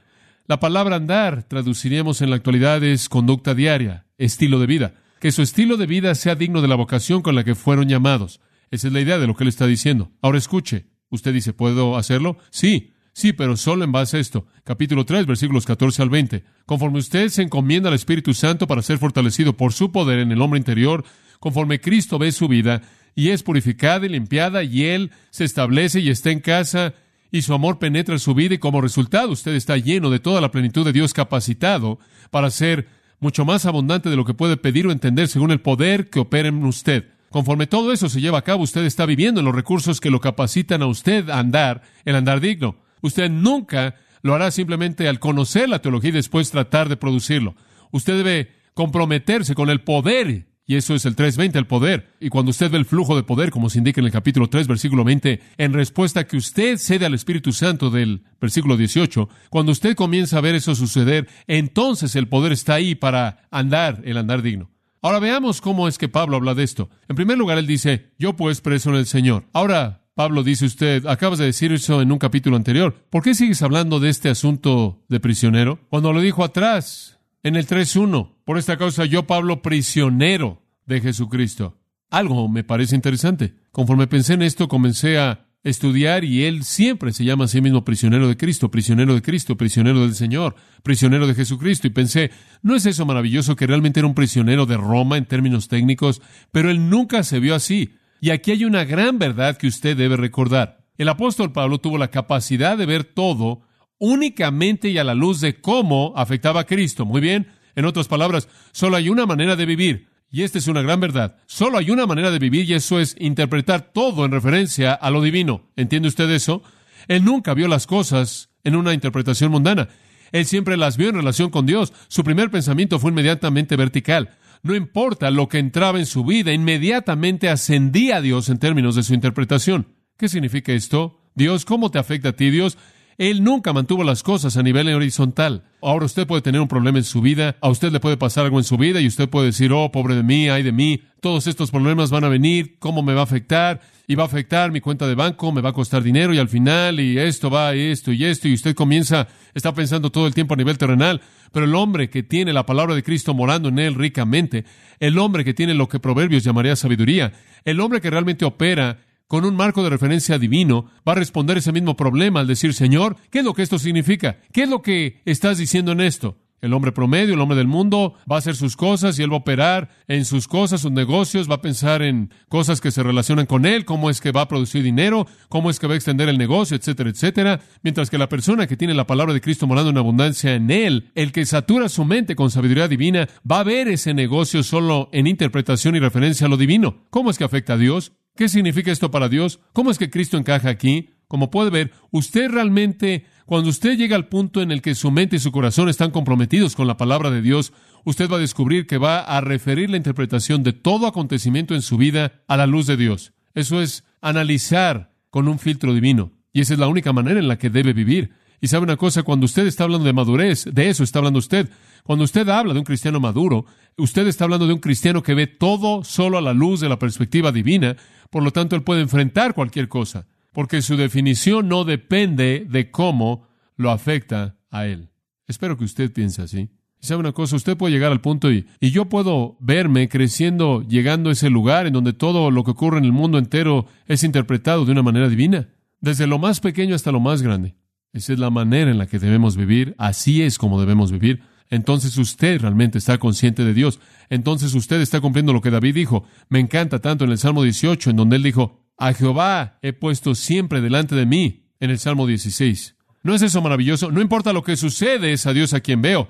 La 0.47 0.61
palabra 0.61 0.97
andar, 0.97 1.45
traduciríamos 1.45 2.21
en 2.21 2.31
la 2.31 2.37
actualidad, 2.37 2.83
es 2.85 3.09
conducta 3.09 3.55
diaria, 3.55 4.07
estilo 4.19 4.59
de 4.59 4.67
vida. 4.67 4.95
Que 5.21 5.33
su 5.33 5.43
estilo 5.43 5.77
de 5.77 5.87
vida 5.87 6.15
sea 6.15 6.35
digno 6.35 6.63
de 6.63 6.69
la 6.69 6.75
vocación 6.75 7.23
con 7.23 7.35
la 7.35 7.45
que 7.45 7.55
fueron 7.55 7.89
llamados. 7.89 8.41
Esa 8.71 8.89
es 8.89 8.93
la 8.93 9.01
idea 9.01 9.19
de 9.19 9.27
lo 9.27 9.35
que 9.35 9.45
él 9.45 9.49
está 9.49 9.67
diciendo. 9.67 10.13
Ahora 10.21 10.39
escuche. 10.39 10.87
Usted 11.15 11.33
dice, 11.33 11.53
¿puedo 11.53 11.97
hacerlo? 11.97 12.39
Sí, 12.51 12.93
sí, 13.13 13.33
pero 13.33 13.57
solo 13.57 13.85
en 13.85 13.93
base 13.93 14.17
a 14.17 14.21
esto. 14.21 14.47
Capítulo 14.65 15.05
3, 15.05 15.27
versículos 15.27 15.65
14 15.65 16.03
al 16.03 16.11
20. 16.11 16.45
Conforme 16.67 16.99
usted 16.99 17.29
se 17.29 17.43
encomienda 17.43 17.89
al 17.89 17.95
Espíritu 17.95 18.35
Santo 18.35 18.67
para 18.67 18.83
ser 18.83 18.99
fortalecido 18.99 19.57
por 19.57 19.73
su 19.73 19.93
poder 19.93 20.19
en 20.19 20.33
el 20.33 20.43
hombre 20.43 20.59
interior, 20.59 21.05
conforme 21.39 21.81
Cristo 21.81 22.19
ve 22.19 22.33
su 22.33 22.49
vida 22.49 22.83
y 23.15 23.29
es 23.29 23.45
purificada 23.45 24.05
y 24.07 24.09
limpiada 24.09 24.65
y 24.65 24.85
Él 24.87 25.13
se 25.31 25.45
establece 25.45 26.01
y 26.01 26.11
está 26.11 26.31
en 26.31 26.41
casa 26.41 26.95
y 27.31 27.43
su 27.43 27.55
amor 27.55 27.79
penetra 27.79 28.19
su 28.19 28.35
vida 28.35 28.55
y 28.55 28.59
como 28.59 28.81
resultado 28.81 29.31
usted 29.31 29.55
está 29.55 29.77
lleno 29.77 30.11
de 30.11 30.19
toda 30.19 30.41
la 30.41 30.51
plenitud 30.51 30.85
de 30.85 30.93
Dios 30.93 31.13
capacitado 31.13 31.99
para 32.31 32.51
ser 32.51 32.89
mucho 33.21 33.45
más 33.45 33.67
abundante 33.67 34.11
de 34.11 34.17
lo 34.17 34.25
que 34.25 34.35
puede 34.35 34.57
pedir 34.57 34.87
o 34.87 34.93
entender 34.93 35.29
según 35.29 35.53
el 35.53 35.61
poder 35.61 36.11
que 36.11 36.19
opera 36.19 36.49
en 36.49 36.65
usted. 36.65 37.14
Conforme 37.35 37.67
todo 37.67 37.93
eso 37.93 38.09
se 38.09 38.21
lleva 38.21 38.39
a 38.39 38.43
cabo, 38.43 38.63
usted 38.63 38.85
está 38.85 39.07
viviendo 39.07 39.41
en 39.41 39.47
los 39.47 39.57
recursos 39.57 40.01
que 40.01 40.09
lo 40.09 40.21
capacitan 40.21 40.83
a 40.83 40.87
usted 40.87 41.29
a 41.31 41.41
andar, 41.41 41.83
el 42.05 42.15
andar 42.15 42.39
digno. 42.39 42.77
Usted 43.01 43.29
nunca 43.29 43.97
lo 44.23 44.37
hará 44.37 44.53
simplemente 44.53 45.09
al 45.09 45.19
conocer 45.19 45.69
la 45.69 45.83
teología 45.83 46.11
y 46.11 46.13
después 46.13 46.53
tratar 46.53 46.89
de 46.89 46.97
producirlo. 46.97 47.57
Usted 47.91 48.19
debe 48.19 48.53
comprometerse 48.75 49.57
con 49.57 49.69
el 49.69 49.81
poder 49.81 50.47
y 50.65 50.77
eso 50.77 50.95
es 50.95 51.07
el 51.07 51.17
3.20, 51.17 51.57
el 51.57 51.67
poder. 51.67 52.13
Y 52.21 52.29
cuando 52.29 52.51
usted 52.51 52.71
ve 52.71 52.79
el 52.79 52.85
flujo 52.85 53.17
de 53.17 53.25
poder, 53.25 53.51
como 53.51 53.69
se 53.69 53.79
indica 53.79 54.01
en 54.01 54.07
el 54.07 54.13
capítulo 54.13 54.49
3, 54.49 54.69
versículo 54.69 55.03
20, 55.03 55.41
en 55.59 55.73
respuesta 55.73 56.21
a 56.21 56.29
que 56.29 56.37
usted 56.37 56.79
cede 56.79 57.05
al 57.05 57.15
Espíritu 57.15 57.53
Santo 57.53 57.91
del 57.91 58.23
versículo 58.41 58.77
18, 58.77 59.29
cuando 59.51 59.73
usted 59.73 59.97
comienza 59.97 60.39
a 60.39 60.41
ver 60.41 60.55
eso 60.55 60.77
suceder, 60.77 61.27
entonces 61.49 62.15
el 62.15 62.29
poder 62.29 62.53
está 62.53 62.75
ahí 62.75 62.95
para 62.95 63.49
andar 63.51 64.03
el 64.05 64.19
andar 64.19 64.41
digno. 64.41 64.71
Ahora 65.05 65.19
veamos 65.19 65.61
cómo 65.61 65.87
es 65.87 65.99
que 65.99 66.09
Pablo 66.09 66.37
habla 66.37 66.55
de 66.55 66.63
esto. 66.63 66.89
En 67.11 67.15
primer 67.15 67.37
lugar, 67.37 67.59
él 67.59 67.67
dice, 67.67 68.15
yo 68.19 68.37
pues 68.37 68.63
preso 68.63 68.89
en 68.89 68.97
el 68.97 69.05
Señor. 69.05 69.45
Ahora, 69.53 70.07
Pablo 70.15 70.43
dice 70.43 70.65
usted, 70.65 71.05
acabas 71.05 71.39
de 71.39 71.45
decir 71.45 71.75
eso 71.75 72.01
en 72.01 72.11
un 72.11 72.17
capítulo 72.17 72.57
anterior. 72.57 72.95
¿Por 73.11 73.23
qué 73.23 73.35
sigues 73.35 73.61
hablando 73.61 74.01
de 74.01 74.09
este 74.09 74.31
asunto 74.31 75.05
de 75.11 75.21
prisionero? 75.21 75.79
Cuando 75.91 76.11
lo 76.15 76.23
dijo 76.23 76.43
atrás, 76.43 77.21
en 77.43 77.55
el 77.57 77.67
3.1, 77.67 78.31
por 78.47 78.57
esta 78.57 78.79
causa 78.79 79.05
yo, 79.05 79.27
Pablo, 79.27 79.61
prisionero 79.61 80.63
de 80.87 81.03
Jesucristo. 81.03 81.77
Algo 82.09 82.49
me 82.49 82.65
parece 82.65 82.97
interesante. 82.97 83.53
Conforme 83.73 84.07
pensé 84.07 84.33
en 84.33 84.41
esto, 84.41 84.69
comencé 84.69 85.19
a 85.19 85.49
estudiar 85.65 86.25
y 86.25 86.45
él 86.45 86.63
siempre 86.63 87.13
se 87.13 87.25
llama 87.25 87.47
a 87.47 87.49
sí 87.49 87.61
mismo 87.61 87.85
prisionero 87.85 88.29
de 88.29 88.37
Cristo, 88.37 88.71
prisionero 88.71 89.15
de 89.15 89.23
Cristo, 89.23 89.57
prisionero 89.57 90.03
del 90.03 90.15
Señor, 90.15 90.55
prisionero 90.83 91.27
de 91.27 91.35
Jesucristo. 91.35 91.87
Y 91.87 91.91
pensé, 91.91 92.31
¿no 92.63 92.77
es 92.77 92.87
eso 92.87 93.07
maravilloso 93.07 93.57
que 93.57 93.67
realmente 93.67 94.01
era 94.01 94.07
un 94.07 94.15
prisionero 94.15 94.67
de 94.67 94.77
Roma 94.77 95.17
en 95.17 95.25
términos 95.25 95.69
técnicos? 95.69 96.21
Pero 96.53 96.71
él 96.71 96.89
nunca 96.91 97.23
se 97.23 97.41
vio 97.41 97.55
así. 97.55 97.95
Y 98.21 98.31
aquí 98.31 98.53
hay 98.53 98.65
una 98.65 98.85
gran 98.85 99.19
verdad 99.19 99.57
que 99.57 99.67
usted 99.67 99.97
debe 99.97 100.17
recordar. 100.17 100.85
El 100.97 101.09
apóstol 101.09 101.51
Pablo 101.53 101.79
tuvo 101.79 101.99
la 101.99 102.09
capacidad 102.09 102.79
de 102.79 102.87
ver 102.87 103.05
todo 103.05 103.63
únicamente 103.99 104.91
y 104.91 104.99
a 104.99 105.05
la 105.05 105.15
luz 105.15 105.41
de 105.41 105.61
cómo 105.61 106.13
afectaba 106.15 106.61
a 106.61 106.67
Cristo. 106.67 107.05
Muy 107.05 107.21
bien, 107.21 107.49
en 107.75 107.87
otras 107.87 108.07
palabras, 108.07 108.49
solo 108.73 108.97
hay 108.97 109.09
una 109.09 109.27
manera 109.27 109.57
de 109.57 109.67
vivir. 109.67 110.14
Y 110.35 110.43
esta 110.43 110.59
es 110.59 110.67
una 110.67 110.83
gran 110.83 110.99
verdad. 110.99 111.37
Solo 111.47 111.79
hay 111.79 111.93
una 111.93 112.09
manera 112.09 112.33
de 112.33 112.41
vivir 112.41 112.69
y 112.69 112.75
eso 112.75 112.99
es 112.99 113.15
interpretar 113.21 113.93
todo 113.93 114.25
en 114.25 114.33
referencia 114.33 114.93
a 114.93 115.09
lo 115.13 115.23
divino. 115.23 115.71
¿Entiende 115.77 116.09
usted 116.09 116.29
eso? 116.29 116.65
Él 117.07 117.25
nunca 117.25 117.55
vio 117.55 117.69
las 117.69 117.87
cosas 117.87 118.51
en 118.65 118.75
una 118.75 118.95
interpretación 118.95 119.53
mundana. 119.53 119.91
Él 120.33 120.45
siempre 120.45 120.77
las 120.77 120.97
vio 120.97 121.11
en 121.11 121.15
relación 121.15 121.51
con 121.51 121.67
Dios. 121.67 121.93
Su 122.09 122.25
primer 122.25 122.51
pensamiento 122.51 122.99
fue 122.99 123.13
inmediatamente 123.13 123.77
vertical. 123.77 124.37
No 124.65 124.75
importa 124.75 125.31
lo 125.31 125.49
que 125.49 125.61
entraba 125.61 126.01
en 126.01 126.07
su 126.07 126.25
vida, 126.25 126.53
inmediatamente 126.53 127.49
ascendía 127.49 128.17
a 128.17 128.21
Dios 128.21 128.49
en 128.49 128.59
términos 128.59 128.97
de 128.97 129.05
su 129.05 129.15
interpretación. 129.15 129.87
¿Qué 130.17 130.29
significa 130.29 130.73
esto? 130.73 131.21
Dios, 131.37 131.65
¿cómo 131.65 131.93
te 131.93 132.01
afecta 132.01 132.31
a 132.31 132.33
ti 132.33 132.51
Dios? 132.51 132.77
Él 133.19 133.45
nunca 133.45 133.73
mantuvo 133.73 134.03
las 134.03 134.23
cosas 134.23 134.57
a 134.57 134.63
nivel 134.63 134.93
horizontal. 134.93 135.63
Ahora 135.81 136.07
usted 136.07 136.27
puede 136.27 136.43
tener 136.43 136.61
un 136.61 136.69
problema 136.69 136.99
en 136.99 137.05
su 137.05 137.21
vida, 137.21 137.57
a 137.61 137.69
usted 137.69 137.93
le 137.93 138.01
puede 138.01 138.17
pasar 138.17 138.45
algo 138.45 138.59
en 138.59 138.65
su 138.65 138.77
vida 138.77 139.01
y 139.01 139.07
usted 139.07 139.29
puede 139.29 139.47
decir, 139.47 139.73
oh, 139.73 139.93
pobre 139.93 140.15
de 140.15 140.23
mí, 140.23 140.49
ay 140.49 140.63
de 140.63 140.73
mí, 140.73 141.03
todos 141.21 141.47
estos 141.47 141.71
problemas 141.71 142.11
van 142.11 142.25
a 142.25 142.29
venir, 142.29 142.77
¿cómo 142.79 143.03
me 143.03 143.15
va 143.15 143.21
a 143.21 143.25
afectar? 143.25 143.81
Y 144.07 144.15
va 144.15 144.25
a 144.25 144.27
afectar 144.27 144.71
mi 144.71 144.81
cuenta 144.81 145.07
de 145.07 145.15
banco, 145.15 145.53
me 145.53 145.61
va 145.61 145.71
a 145.71 145.75
costar 145.75 146.03
dinero 146.03 146.35
y 146.35 146.39
al 146.39 146.49
final, 146.49 147.01
y 147.01 147.19
esto 147.19 147.49
va, 147.51 147.75
esto 147.75 148.13
y 148.13 148.25
esto, 148.25 148.49
y 148.49 148.55
usted 148.55 148.75
comienza, 148.75 149.29
está 149.55 149.73
pensando 149.73 150.11
todo 150.11 150.27
el 150.27 150.35
tiempo 150.35 150.55
a 150.55 150.59
nivel 150.59 150.77
terrenal, 150.77 151.23
pero 151.53 151.65
el 151.65 151.75
hombre 151.75 152.11
que 152.11 152.23
tiene 152.23 152.53
la 152.53 152.67
palabra 152.67 152.95
de 152.95 153.03
Cristo 153.03 153.33
morando 153.33 153.69
en 153.69 153.79
él 153.79 153.95
ricamente, 153.95 154.65
el 155.01 155.19
hombre 155.19 155.45
que 155.45 155.55
tiene 155.55 155.73
lo 155.73 155.89
que 155.89 156.01
Proverbios 156.01 156.45
llamaría 156.45 156.77
sabiduría, 156.77 157.33
el 157.65 157.81
hombre 157.81 158.01
que 158.01 158.11
realmente 158.11 158.45
opera 158.45 158.99
con 159.27 159.45
un 159.45 159.57
marco 159.57 159.83
de 159.83 159.91
referencia 159.91 160.39
divino, 160.39 160.87
va 161.07 161.13
a 161.13 161.17
responder 161.17 161.59
ese 161.59 161.73
mismo 161.73 161.97
problema 161.97 162.41
al 162.41 162.47
decir, 162.47 162.75
Señor, 162.75 163.17
¿qué 163.31 163.41
es 163.41 163.45
lo 163.45 163.55
que 163.55 163.63
esto 163.63 163.79
significa? 163.79 164.39
¿Qué 164.53 164.65
es 164.65 164.69
lo 164.69 164.83
que 164.83 165.23
estás 165.25 165.59
diciendo 165.59 165.93
en 165.93 166.01
esto? 166.01 166.39
El 166.65 166.73
hombre 166.73 166.93
promedio, 166.93 167.35
el 167.35 167.41
hombre 167.41 167.59
del 167.59 167.67
mundo, 167.67 168.15
va 168.31 168.37
a 168.37 168.39
hacer 168.39 168.57
sus 168.57 168.75
cosas 168.75 169.19
y 169.19 169.23
él 169.23 169.31
va 169.31 169.35
a 169.35 169.41
operar 169.41 169.91
en 170.09 170.25
sus 170.25 170.49
cosas, 170.49 170.81
sus 170.81 170.93
negocios, 170.93 171.51
va 171.51 171.57
a 171.57 171.61
pensar 171.61 172.01
en 172.01 172.33
cosas 172.49 172.81
que 172.81 172.91
se 172.91 173.03
relacionan 173.03 173.45
con 173.45 173.67
él, 173.67 173.85
cómo 173.85 174.09
es 174.09 174.23
que 174.23 174.33
va 174.33 174.41
a 174.41 174.49
producir 174.49 174.83
dinero, 174.83 175.27
cómo 175.51 175.69
es 175.69 175.79
que 175.79 175.87
va 175.87 175.93
a 175.93 175.97
extender 175.97 176.27
el 176.31 176.39
negocio, 176.39 176.75
etcétera, 176.75 177.11
etcétera. 177.11 177.61
Mientras 177.83 178.09
que 178.09 178.17
la 178.17 178.31
persona 178.31 178.67
que 178.67 178.79
tiene 178.79 178.95
la 178.95 179.07
palabra 179.07 179.35
de 179.35 179.43
Cristo 179.43 179.67
morando 179.67 179.91
en 179.91 179.99
abundancia 179.99 180.55
en 180.55 180.71
él, 180.71 181.11
el 181.15 181.33
que 181.33 181.45
satura 181.45 181.91
su 181.91 182.07
mente 182.07 182.35
con 182.35 182.51
sabiduría 182.51 182.89
divina, 182.89 183.29
va 183.51 183.61
a 183.61 183.65
ver 183.65 183.89
ese 183.89 184.15
negocio 184.15 184.63
solo 184.63 185.11
en 185.13 185.27
interpretación 185.27 185.97
y 185.97 185.99
referencia 185.99 186.47
a 186.47 186.51
lo 186.51 186.57
divino. 186.57 187.03
¿Cómo 187.11 187.29
es 187.29 187.37
que 187.37 187.45
afecta 187.45 187.75
a 187.75 187.79
Dios? 187.79 188.13
¿Qué 188.37 188.49
significa 188.49 188.91
esto 188.91 189.13
para 189.13 189.29
Dios? 189.29 189.61
¿Cómo 189.73 189.93
es 189.93 189.99
que 189.99 190.11
Cristo 190.11 190.37
encaja 190.37 190.69
aquí? 190.69 191.11
Como 191.29 191.53
puede 191.53 191.71
ver, 191.71 191.93
usted 192.11 192.51
realmente, 192.51 193.27
cuando 193.47 193.71
usted 193.71 193.97
llega 193.97 194.17
al 194.17 194.27
punto 194.27 194.61
en 194.61 194.73
el 194.73 194.83
que 194.83 194.97
su 194.97 195.13
mente 195.13 195.37
y 195.37 195.39
su 195.39 195.53
corazón 195.53 195.89
están 195.89 196.11
comprometidos 196.11 196.75
con 196.75 196.89
la 196.89 196.97
palabra 196.97 197.31
de 197.31 197.43
Dios, 197.43 197.73
usted 198.05 198.29
va 198.29 198.37
a 198.37 198.41
descubrir 198.41 198.89
que 198.89 198.99
va 198.99 199.21
a 199.21 199.41
referir 199.41 199.89
la 199.89 199.99
interpretación 199.99 200.65
de 200.65 200.73
todo 200.73 201.07
acontecimiento 201.07 201.77
en 201.77 201.83
su 201.83 201.97
vida 201.97 202.43
a 202.49 202.57
la 202.57 202.67
luz 202.67 202.89
de 202.89 202.97
Dios. 202.97 203.35
Eso 203.55 203.81
es 203.81 204.03
analizar 204.21 205.15
con 205.31 205.47
un 205.47 205.61
filtro 205.61 205.95
divino. 205.95 206.33
Y 206.53 206.61
esa 206.61 206.75
es 206.75 206.81
la 206.81 206.89
única 206.89 207.13
manera 207.13 207.39
en 207.39 207.47
la 207.47 207.59
que 207.59 207.71
debe 207.71 207.93
vivir. 207.93 208.33
Y 208.61 208.69
sabe 208.69 208.85
una 208.85 208.97
cosa, 208.97 209.23
cuando 209.23 209.47
usted 209.47 209.67
está 209.67 209.85
hablando 209.85 210.07
de 210.07 210.13
madurez, 210.13 210.65
de 210.73 210.89
eso 210.89 211.05
está 211.05 211.19
hablando 211.19 211.39
usted. 211.39 211.69
Cuando 212.05 212.25
usted 212.25 212.49
habla 212.49 212.73
de 212.73 212.79
un 212.79 212.85
cristiano 212.85 213.21
maduro, 213.21 213.65
usted 213.97 214.27
está 214.27 214.45
hablando 214.45 214.67
de 214.67 214.75
un 214.75 214.81
cristiano 214.81 215.23
que 215.23 215.35
ve 215.35 215.47
todo 215.47 216.05
solo 216.05 216.39
a 216.39 216.43
la 216.43 216.53
luz 216.53 216.81
de 216.81 216.89
la 216.89 216.99
perspectiva 216.99 217.53
divina, 217.53 217.97
por 218.31 218.43
lo 218.43 218.51
tanto 218.51 218.77
él 218.77 218.83
puede 218.83 219.01
enfrentar 219.01 219.55
cualquier 219.55 219.89
cosa, 219.89 220.27
porque 220.53 220.83
su 220.83 220.97
definición 220.97 221.69
no 221.69 221.85
depende 221.85 222.67
de 222.69 222.91
cómo 222.91 223.49
lo 223.77 223.91
afecta 223.91 224.57
a 224.71 224.87
él. 224.87 225.11
Espero 225.47 225.77
que 225.77 225.85
usted 225.85 226.13
piense 226.13 226.43
así. 226.43 226.71
Y 227.01 227.07
sabe 227.07 227.21
una 227.21 227.33
cosa, 227.33 227.57
usted 227.57 227.77
puede 227.77 227.93
llegar 227.93 228.13
al 228.13 228.21
punto 228.21 228.51
y, 228.51 228.67
y 228.81 228.91
yo 228.91 229.07
puedo 229.07 229.57
verme 229.61 230.09
creciendo, 230.09 230.83
llegando 230.83 231.31
a 231.31 231.33
ese 231.33 231.51
lugar 231.51 231.87
en 231.87 231.93
donde 231.93 232.13
todo 232.13 232.51
lo 232.51 232.65
que 232.65 232.71
ocurre 232.71 232.99
en 232.99 233.05
el 233.05 233.13
mundo 233.13 233.39
entero 233.39 233.87
es 234.07 234.25
interpretado 234.25 234.85
de 234.85 234.93
una 234.93 235.03
manera 235.03 235.29
divina, 235.29 235.69
desde 236.01 236.27
lo 236.27 236.39
más 236.39 236.61
pequeño 236.61 236.95
hasta 236.95 237.13
lo 237.13 237.21
más 237.21 237.43
grande. 237.43 237.77
Esa 238.15 238.33
es 238.33 238.39
la 238.39 238.49
manera 238.49 238.93
en 238.93 238.99
la 238.99 239.07
que 239.07 239.19
debemos 239.19 239.57
vivir, 239.57 239.97
así 239.99 240.43
es 240.43 240.57
como 240.57 240.81
debemos 240.81 241.11
vivir. 241.11 241.43
Entonces 241.69 242.17
usted 242.17 242.61
realmente 242.61 242.97
está 242.97 243.19
consciente 243.19 243.65
de 243.65 243.75
Dios. 243.75 243.99
Entonces 244.31 244.73
usted 244.75 245.01
está 245.01 245.21
cumpliendo 245.21 245.53
lo 245.53 245.61
que 245.61 245.71
David 245.71 245.97
dijo. 245.97 246.25
Me 246.49 246.61
encanta 246.61 247.01
tanto 247.01 247.25
en 247.25 247.33
el 247.33 247.39
Salmo 247.39 247.65
18, 247.65 248.11
en 248.11 248.17
donde 248.17 248.37
él 248.37 248.45
dijo, 248.45 248.85
a 248.97 249.13
Jehová 249.13 249.81
he 249.83 249.93
puesto 249.93 250.37
siempre 250.37 250.81
delante 250.81 251.17
de 251.17 251.27
mí, 251.27 251.67
en 251.81 251.91
el 251.91 251.99
Salmo 251.99 252.29
16. 252.29 252.95
¿No 253.25 253.35
es 253.35 253.43
eso 253.43 253.61
maravilloso? 253.61 254.13
No 254.13 254.21
importa 254.21 254.53
lo 254.53 254.63
que 254.63 254.77
sucede, 254.77 255.33
es 255.33 255.47
a 255.47 255.53
Dios 255.53 255.75
a 255.75 255.81
quien 255.81 256.01
veo. 256.01 256.29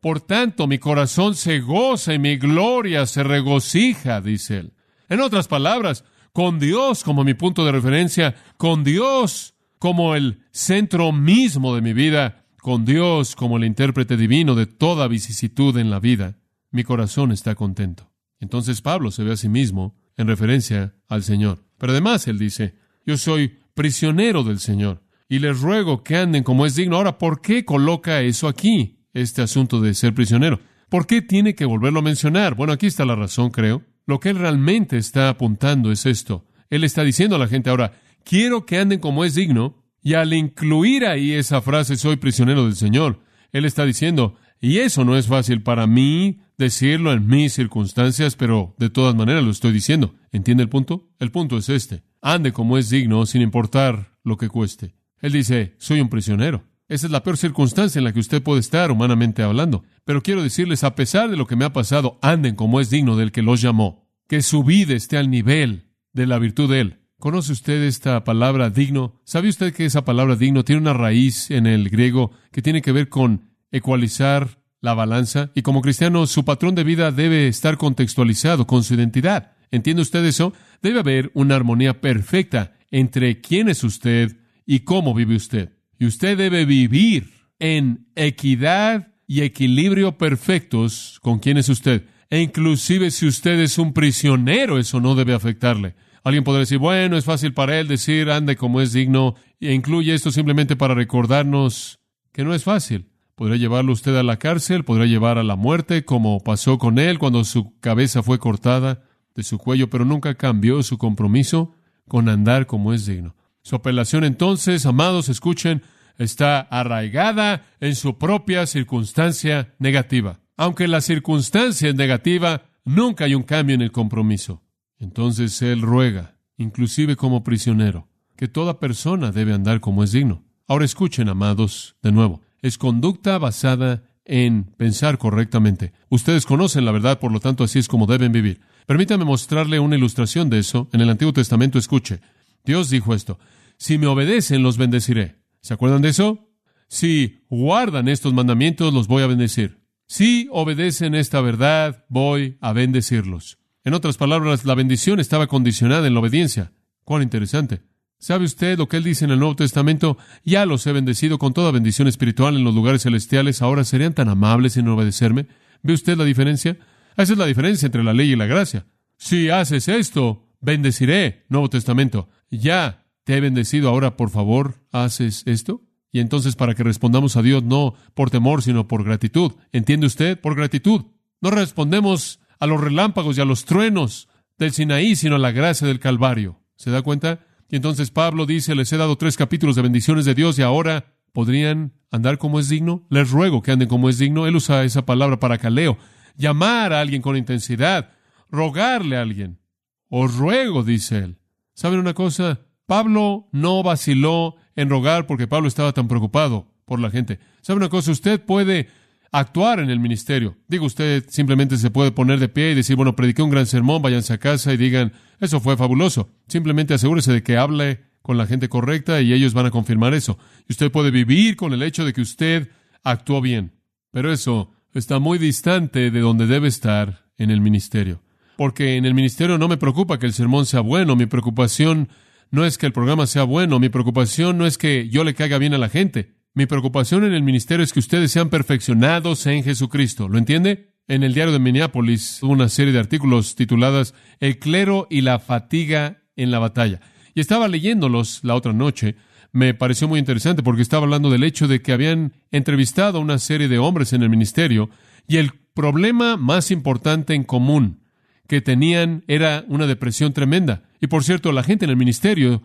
Por 0.00 0.20
tanto, 0.20 0.68
mi 0.68 0.78
corazón 0.78 1.34
se 1.34 1.58
goza 1.58 2.14
y 2.14 2.20
mi 2.20 2.36
gloria 2.36 3.06
se 3.06 3.24
regocija, 3.24 4.20
dice 4.20 4.58
él. 4.58 4.72
En 5.08 5.20
otras 5.20 5.48
palabras, 5.48 6.04
con 6.32 6.60
Dios 6.60 7.02
como 7.02 7.24
mi 7.24 7.34
punto 7.34 7.64
de 7.64 7.72
referencia, 7.72 8.36
con 8.56 8.84
Dios 8.84 9.53
como 9.84 10.14
el 10.14 10.40
centro 10.50 11.12
mismo 11.12 11.74
de 11.74 11.82
mi 11.82 11.92
vida, 11.92 12.46
con 12.56 12.86
Dios 12.86 13.36
como 13.36 13.58
el 13.58 13.64
intérprete 13.64 14.16
divino 14.16 14.54
de 14.54 14.64
toda 14.64 15.08
vicisitud 15.08 15.76
en 15.76 15.90
la 15.90 16.00
vida, 16.00 16.38
mi 16.70 16.84
corazón 16.84 17.32
está 17.32 17.54
contento. 17.54 18.10
Entonces 18.40 18.80
Pablo 18.80 19.10
se 19.10 19.24
ve 19.24 19.32
a 19.32 19.36
sí 19.36 19.50
mismo 19.50 19.94
en 20.16 20.26
referencia 20.26 20.94
al 21.06 21.22
Señor. 21.22 21.66
Pero 21.76 21.92
además 21.92 22.26
él 22.28 22.38
dice, 22.38 22.76
yo 23.04 23.18
soy 23.18 23.58
prisionero 23.74 24.42
del 24.42 24.58
Señor 24.58 25.02
y 25.28 25.40
les 25.40 25.60
ruego 25.60 26.02
que 26.02 26.16
anden 26.16 26.44
como 26.44 26.64
es 26.64 26.76
digno. 26.76 26.96
Ahora, 26.96 27.18
¿por 27.18 27.42
qué 27.42 27.66
coloca 27.66 28.22
eso 28.22 28.48
aquí, 28.48 29.04
este 29.12 29.42
asunto 29.42 29.82
de 29.82 29.92
ser 29.92 30.14
prisionero? 30.14 30.60
¿Por 30.88 31.06
qué 31.06 31.20
tiene 31.20 31.54
que 31.54 31.66
volverlo 31.66 31.98
a 31.98 32.04
mencionar? 32.04 32.54
Bueno, 32.54 32.72
aquí 32.72 32.86
está 32.86 33.04
la 33.04 33.16
razón, 33.16 33.50
creo. 33.50 33.82
Lo 34.06 34.18
que 34.18 34.30
él 34.30 34.38
realmente 34.38 34.96
está 34.96 35.28
apuntando 35.28 35.92
es 35.92 36.06
esto. 36.06 36.46
Él 36.70 36.84
está 36.84 37.04
diciendo 37.04 37.36
a 37.36 37.38
la 37.38 37.48
gente 37.48 37.68
ahora, 37.68 37.92
quiero 38.24 38.66
que 38.66 38.78
anden 38.78 39.00
como 39.00 39.24
es 39.24 39.34
digno, 39.34 39.84
y 40.02 40.14
al 40.14 40.32
incluir 40.32 41.06
ahí 41.06 41.32
esa 41.32 41.62
frase, 41.62 41.96
soy 41.96 42.16
prisionero 42.16 42.64
del 42.64 42.76
Señor, 42.76 43.20
Él 43.52 43.64
está 43.64 43.84
diciendo, 43.84 44.36
y 44.60 44.78
eso 44.78 45.04
no 45.04 45.16
es 45.16 45.26
fácil 45.26 45.62
para 45.62 45.86
mí 45.86 46.40
decirlo 46.56 47.12
en 47.12 47.26
mis 47.26 47.52
circunstancias, 47.52 48.36
pero 48.36 48.74
de 48.78 48.90
todas 48.90 49.14
maneras 49.14 49.44
lo 49.44 49.50
estoy 49.50 49.72
diciendo. 49.72 50.14
¿Entiende 50.32 50.62
el 50.62 50.68
punto? 50.68 51.10
El 51.18 51.30
punto 51.30 51.58
es 51.58 51.68
este. 51.68 52.02
Ande 52.22 52.52
como 52.52 52.78
es 52.78 52.88
digno 52.90 53.26
sin 53.26 53.42
importar 53.42 54.16
lo 54.24 54.36
que 54.36 54.48
cueste. 54.48 54.94
Él 55.20 55.32
dice, 55.32 55.74
soy 55.78 56.00
un 56.00 56.08
prisionero. 56.08 56.64
Esa 56.88 57.06
es 57.06 57.12
la 57.12 57.22
peor 57.22 57.36
circunstancia 57.36 57.98
en 57.98 58.04
la 58.04 58.12
que 58.12 58.20
usted 58.20 58.42
puede 58.42 58.60
estar 58.60 58.90
humanamente 58.90 59.42
hablando. 59.42 59.84
Pero 60.04 60.22
quiero 60.22 60.42
decirles, 60.42 60.84
a 60.84 60.94
pesar 60.94 61.30
de 61.30 61.36
lo 61.36 61.46
que 61.46 61.56
me 61.56 61.64
ha 61.64 61.72
pasado, 61.72 62.18
anden 62.22 62.56
como 62.56 62.80
es 62.80 62.90
digno 62.90 63.16
del 63.16 63.32
que 63.32 63.42
los 63.42 63.60
llamó. 63.60 64.08
Que 64.28 64.42
su 64.42 64.64
vida 64.64 64.94
esté 64.94 65.16
al 65.16 65.30
nivel 65.30 65.90
de 66.12 66.26
la 66.26 66.38
virtud 66.38 66.70
de 66.70 66.80
Él. 66.80 67.00
¿Conoce 67.24 67.52
usted 67.52 67.82
esta 67.84 68.22
palabra 68.22 68.68
digno? 68.68 69.18
¿Sabe 69.24 69.48
usted 69.48 69.72
que 69.72 69.86
esa 69.86 70.04
palabra 70.04 70.36
digno 70.36 70.62
tiene 70.62 70.82
una 70.82 70.92
raíz 70.92 71.50
en 71.50 71.66
el 71.66 71.88
griego 71.88 72.32
que 72.52 72.60
tiene 72.60 72.82
que 72.82 72.92
ver 72.92 73.08
con 73.08 73.48
ecualizar 73.72 74.58
la 74.82 74.92
balanza? 74.92 75.50
Y 75.54 75.62
como 75.62 75.80
cristiano, 75.80 76.26
su 76.26 76.44
patrón 76.44 76.74
de 76.74 76.84
vida 76.84 77.12
debe 77.12 77.48
estar 77.48 77.78
contextualizado 77.78 78.66
con 78.66 78.84
su 78.84 78.92
identidad. 78.92 79.52
¿Entiende 79.70 80.02
usted 80.02 80.22
eso? 80.26 80.52
Debe 80.82 81.00
haber 81.00 81.30
una 81.32 81.56
armonía 81.56 82.02
perfecta 82.02 82.74
entre 82.90 83.40
quién 83.40 83.70
es 83.70 83.84
usted 83.84 84.36
y 84.66 84.80
cómo 84.80 85.14
vive 85.14 85.34
usted. 85.34 85.72
Y 85.98 86.04
usted 86.04 86.36
debe 86.36 86.66
vivir 86.66 87.30
en 87.58 88.06
equidad 88.16 89.14
y 89.26 89.40
equilibrio 89.40 90.18
perfectos 90.18 91.20
con 91.22 91.38
quién 91.38 91.56
es 91.56 91.70
usted. 91.70 92.04
E 92.28 92.42
inclusive 92.42 93.10
si 93.10 93.26
usted 93.26 93.60
es 93.60 93.78
un 93.78 93.94
prisionero, 93.94 94.78
eso 94.78 95.00
no 95.00 95.14
debe 95.14 95.32
afectarle. 95.32 95.94
Alguien 96.24 96.42
podrá 96.42 96.60
decir, 96.60 96.78
bueno, 96.78 97.18
es 97.18 97.26
fácil 97.26 97.52
para 97.52 97.78
él 97.78 97.86
decir, 97.86 98.30
ande 98.30 98.56
como 98.56 98.80
es 98.80 98.94
digno, 98.94 99.34
e 99.60 99.74
incluye 99.74 100.14
esto 100.14 100.30
simplemente 100.30 100.74
para 100.74 100.94
recordarnos 100.94 102.00
que 102.32 102.44
no 102.44 102.54
es 102.54 102.64
fácil. 102.64 103.10
Podrá 103.34 103.56
llevarlo 103.56 103.92
usted 103.92 104.16
a 104.16 104.22
la 104.22 104.38
cárcel, 104.38 104.84
podrá 104.84 105.04
llevar 105.04 105.36
a 105.36 105.44
la 105.44 105.54
muerte, 105.54 106.06
como 106.06 106.40
pasó 106.40 106.78
con 106.78 106.98
él 106.98 107.18
cuando 107.18 107.44
su 107.44 107.78
cabeza 107.80 108.22
fue 108.22 108.38
cortada 108.38 109.02
de 109.34 109.42
su 109.42 109.58
cuello, 109.58 109.90
pero 109.90 110.06
nunca 110.06 110.34
cambió 110.34 110.82
su 110.82 110.96
compromiso 110.96 111.74
con 112.08 112.30
andar 112.30 112.66
como 112.66 112.94
es 112.94 113.04
digno. 113.04 113.36
Su 113.60 113.76
apelación 113.76 114.24
entonces, 114.24 114.86
amados, 114.86 115.28
escuchen, 115.28 115.82
está 116.16 116.60
arraigada 116.60 117.66
en 117.80 117.96
su 117.96 118.16
propia 118.16 118.66
circunstancia 118.66 119.74
negativa. 119.78 120.40
Aunque 120.56 120.88
la 120.88 121.02
circunstancia 121.02 121.90
es 121.90 121.94
negativa, 121.94 122.62
nunca 122.84 123.26
hay 123.26 123.34
un 123.34 123.42
cambio 123.42 123.74
en 123.74 123.82
el 123.82 123.92
compromiso. 123.92 124.63
Entonces 125.04 125.60
él 125.60 125.82
ruega, 125.82 126.38
inclusive 126.56 127.14
como 127.14 127.44
prisionero, 127.44 128.08
que 128.36 128.48
toda 128.48 128.80
persona 128.80 129.32
debe 129.32 129.52
andar 129.52 129.80
como 129.80 130.02
es 130.02 130.12
digno. 130.12 130.44
Ahora 130.66 130.86
escuchen, 130.86 131.28
amados, 131.28 131.96
de 132.02 132.10
nuevo, 132.10 132.40
es 132.62 132.78
conducta 132.78 133.36
basada 133.36 134.04
en 134.24 134.64
pensar 134.78 135.18
correctamente. 135.18 135.92
Ustedes 136.08 136.46
conocen 136.46 136.86
la 136.86 136.92
verdad, 136.92 137.20
por 137.20 137.32
lo 137.32 137.38
tanto 137.38 137.64
así 137.64 137.78
es 137.78 137.86
como 137.86 138.06
deben 138.06 138.32
vivir. 138.32 138.62
Permítame 138.86 139.26
mostrarle 139.26 139.78
una 139.78 139.96
ilustración 139.96 140.48
de 140.48 140.60
eso. 140.60 140.88
En 140.94 141.02
el 141.02 141.10
Antiguo 141.10 141.34
Testamento 141.34 141.78
escuche. 141.78 142.20
Dios 142.64 142.88
dijo 142.88 143.14
esto, 143.14 143.38
si 143.76 143.98
me 143.98 144.06
obedecen 144.06 144.62
los 144.62 144.78
bendeciré. 144.78 145.36
¿Se 145.60 145.74
acuerdan 145.74 146.00
de 146.00 146.08
eso? 146.08 146.48
Si 146.88 147.44
guardan 147.50 148.08
estos 148.08 148.32
mandamientos 148.32 148.94
los 148.94 149.06
voy 149.06 149.22
a 149.22 149.26
bendecir. 149.26 149.82
Si 150.06 150.48
obedecen 150.50 151.14
esta 151.14 151.42
verdad, 151.42 152.06
voy 152.08 152.56
a 152.62 152.72
bendecirlos. 152.72 153.58
En 153.84 153.92
otras 153.92 154.16
palabras, 154.16 154.64
la 154.64 154.74
bendición 154.74 155.20
estaba 155.20 155.46
condicionada 155.46 156.06
en 156.06 156.14
la 156.14 156.20
obediencia. 156.20 156.72
Cuán 157.04 157.22
interesante. 157.22 157.82
¿Sabe 158.18 158.46
usted 158.46 158.78
lo 158.78 158.88
que 158.88 158.96
él 158.96 159.04
dice 159.04 159.26
en 159.26 159.30
el 159.30 159.38
Nuevo 159.38 159.56
Testamento? 159.56 160.16
Ya 160.42 160.64
los 160.64 160.86
he 160.86 160.92
bendecido 160.92 161.38
con 161.38 161.52
toda 161.52 161.70
bendición 161.70 162.08
espiritual 162.08 162.56
en 162.56 162.64
los 162.64 162.74
lugares 162.74 163.02
celestiales, 163.02 163.60
ahora 163.60 163.84
serían 163.84 164.14
tan 164.14 164.30
amables 164.30 164.78
en 164.78 164.88
obedecerme. 164.88 165.48
¿Ve 165.82 165.92
usted 165.92 166.16
la 166.16 166.24
diferencia? 166.24 166.78
Esa 167.18 167.34
es 167.34 167.38
la 167.38 167.44
diferencia 167.44 167.84
entre 167.84 168.02
la 168.02 168.14
ley 168.14 168.32
y 168.32 168.36
la 168.36 168.46
gracia. 168.46 168.86
Si 169.18 169.50
haces 169.50 169.88
esto, 169.88 170.48
bendeciré. 170.62 171.44
Nuevo 171.50 171.68
Testamento. 171.68 172.30
Ya 172.50 173.04
te 173.24 173.36
he 173.36 173.40
bendecido, 173.42 173.90
ahora 173.90 174.16
por 174.16 174.30
favor, 174.30 174.76
haces 174.92 175.42
esto. 175.44 175.82
Y 176.10 176.20
entonces 176.20 176.56
para 176.56 176.74
que 176.74 176.84
respondamos 176.84 177.36
a 177.36 177.42
Dios 177.42 177.62
no 177.62 177.94
por 178.14 178.30
temor, 178.30 178.62
sino 178.62 178.88
por 178.88 179.04
gratitud. 179.04 179.52
¿Entiende 179.72 180.06
usted? 180.06 180.40
Por 180.40 180.54
gratitud. 180.54 181.02
No 181.42 181.50
respondemos 181.50 182.40
a 182.64 182.66
los 182.66 182.80
relámpagos 182.80 183.36
y 183.36 183.42
a 183.42 183.44
los 183.44 183.66
truenos 183.66 184.28
del 184.56 184.72
Sinaí, 184.72 185.16
sino 185.16 185.36
a 185.36 185.38
la 185.38 185.52
gracia 185.52 185.86
del 185.86 186.00
Calvario. 186.00 186.62
¿Se 186.76 186.90
da 186.90 187.02
cuenta? 187.02 187.40
Y 187.68 187.76
entonces 187.76 188.10
Pablo 188.10 188.46
dice, 188.46 188.74
les 188.74 188.90
he 188.90 188.96
dado 188.96 189.16
tres 189.16 189.36
capítulos 189.36 189.76
de 189.76 189.82
bendiciones 189.82 190.24
de 190.24 190.34
Dios 190.34 190.58
y 190.58 190.62
ahora 190.62 191.14
podrían 191.32 191.92
andar 192.10 192.38
como 192.38 192.58
es 192.58 192.70
digno. 192.70 193.06
Les 193.10 193.30
ruego 193.30 193.60
que 193.60 193.70
anden 193.70 193.86
como 193.86 194.08
es 194.08 194.18
digno. 194.18 194.46
Él 194.46 194.56
usa 194.56 194.82
esa 194.84 195.04
palabra 195.04 195.38
para 195.38 195.58
caleo. 195.58 195.98
Llamar 196.36 196.94
a 196.94 197.00
alguien 197.00 197.20
con 197.20 197.36
intensidad, 197.36 198.12
rogarle 198.50 199.18
a 199.18 199.22
alguien. 199.22 199.60
Os 200.08 200.34
ruego, 200.34 200.82
dice 200.82 201.18
él. 201.18 201.38
¿Saben 201.74 201.98
una 201.98 202.14
cosa? 202.14 202.60
Pablo 202.86 203.48
no 203.52 203.82
vaciló 203.82 204.54
en 204.74 204.88
rogar 204.88 205.26
porque 205.26 205.46
Pablo 205.46 205.68
estaba 205.68 205.92
tan 205.92 206.08
preocupado 206.08 206.72
por 206.86 206.98
la 206.98 207.10
gente. 207.10 207.40
¿Sabe 207.60 207.76
una 207.76 207.90
cosa? 207.90 208.10
Usted 208.10 208.40
puede 208.40 208.88
actuar 209.34 209.80
en 209.80 209.90
el 209.90 209.98
ministerio. 209.98 210.56
Digo, 210.68 210.86
usted 210.86 211.24
simplemente 211.28 211.76
se 211.76 211.90
puede 211.90 212.12
poner 212.12 212.38
de 212.38 212.48
pie 212.48 212.70
y 212.70 212.74
decir, 212.74 212.94
bueno, 212.94 213.16
prediqué 213.16 213.42
un 213.42 213.50
gran 213.50 213.66
sermón, 213.66 214.00
váyanse 214.00 214.32
a 214.32 214.38
casa 214.38 214.72
y 214.72 214.76
digan, 214.76 215.12
eso 215.40 215.60
fue 215.60 215.76
fabuloso. 215.76 216.30
Simplemente 216.46 216.94
asegúrese 216.94 217.32
de 217.32 217.42
que 217.42 217.56
hable 217.56 218.04
con 218.22 218.38
la 218.38 218.46
gente 218.46 218.68
correcta 218.68 219.20
y 219.20 219.32
ellos 219.32 219.52
van 219.52 219.66
a 219.66 219.72
confirmar 219.72 220.14
eso. 220.14 220.38
Y 220.68 220.72
usted 220.72 220.92
puede 220.92 221.10
vivir 221.10 221.56
con 221.56 221.72
el 221.72 221.82
hecho 221.82 222.04
de 222.04 222.12
que 222.12 222.20
usted 222.20 222.70
actuó 223.02 223.40
bien. 223.40 223.72
Pero 224.12 224.32
eso 224.32 224.70
está 224.92 225.18
muy 225.18 225.38
distante 225.38 226.12
de 226.12 226.20
donde 226.20 226.46
debe 226.46 226.68
estar 226.68 227.24
en 227.36 227.50
el 227.50 227.60
ministerio. 227.60 228.22
Porque 228.56 228.96
en 228.96 229.04
el 229.04 229.14
ministerio 229.14 229.58
no 229.58 229.66
me 229.66 229.76
preocupa 229.76 230.20
que 230.20 230.26
el 230.26 230.32
sermón 230.32 230.64
sea 230.64 230.80
bueno, 230.80 231.16
mi 231.16 231.26
preocupación 231.26 232.08
no 232.52 232.64
es 232.64 232.78
que 232.78 232.86
el 232.86 232.92
programa 232.92 233.26
sea 233.26 233.42
bueno, 233.42 233.80
mi 233.80 233.88
preocupación 233.88 234.58
no 234.58 234.64
es 234.64 234.78
que 234.78 235.08
yo 235.08 235.24
le 235.24 235.34
caiga 235.34 235.58
bien 235.58 235.74
a 235.74 235.78
la 235.78 235.88
gente. 235.88 236.33
Mi 236.56 236.66
preocupación 236.66 237.24
en 237.24 237.34
el 237.34 237.42
ministerio 237.42 237.82
es 237.82 237.92
que 237.92 237.98
ustedes 237.98 238.30
sean 238.30 238.48
perfeccionados 238.48 239.44
en 239.46 239.64
Jesucristo. 239.64 240.28
¿Lo 240.28 240.38
entiende? 240.38 240.94
En 241.08 241.24
el 241.24 241.34
diario 241.34 241.52
de 241.52 241.58
Minneapolis 241.58 242.40
hubo 242.44 242.52
una 242.52 242.68
serie 242.68 242.92
de 242.92 243.00
artículos 243.00 243.56
tituladas 243.56 244.14
El 244.38 244.60
clero 244.60 245.08
y 245.10 245.22
la 245.22 245.40
fatiga 245.40 246.22
en 246.36 246.52
la 246.52 246.60
batalla. 246.60 247.00
Y 247.34 247.40
estaba 247.40 247.66
leyéndolos 247.66 248.38
la 248.44 248.54
otra 248.54 248.72
noche. 248.72 249.16
me 249.50 249.74
pareció 249.74 250.06
muy 250.06 250.20
interesante 250.20 250.62
porque 250.62 250.82
estaba 250.82 251.02
hablando 251.02 251.28
del 251.28 251.42
hecho 251.42 251.66
de 251.66 251.82
que 251.82 251.92
habían 251.92 252.34
entrevistado 252.52 253.18
a 253.18 253.20
una 253.20 253.38
serie 253.38 253.66
de 253.66 253.78
hombres 253.78 254.12
en 254.12 254.22
el 254.22 254.30
ministerio 254.30 254.90
y 255.26 255.38
el 255.38 255.50
problema 255.74 256.36
más 256.36 256.70
importante 256.70 257.34
en 257.34 257.42
común 257.42 258.04
que 258.46 258.60
tenían 258.60 259.24
era 259.26 259.64
una 259.66 259.88
depresión 259.88 260.32
tremenda. 260.32 260.84
Y 261.00 261.08
por 261.08 261.24
cierto, 261.24 261.50
la 261.50 261.64
gente 261.64 261.84
en 261.84 261.90
el 261.90 261.96
ministerio 261.96 262.62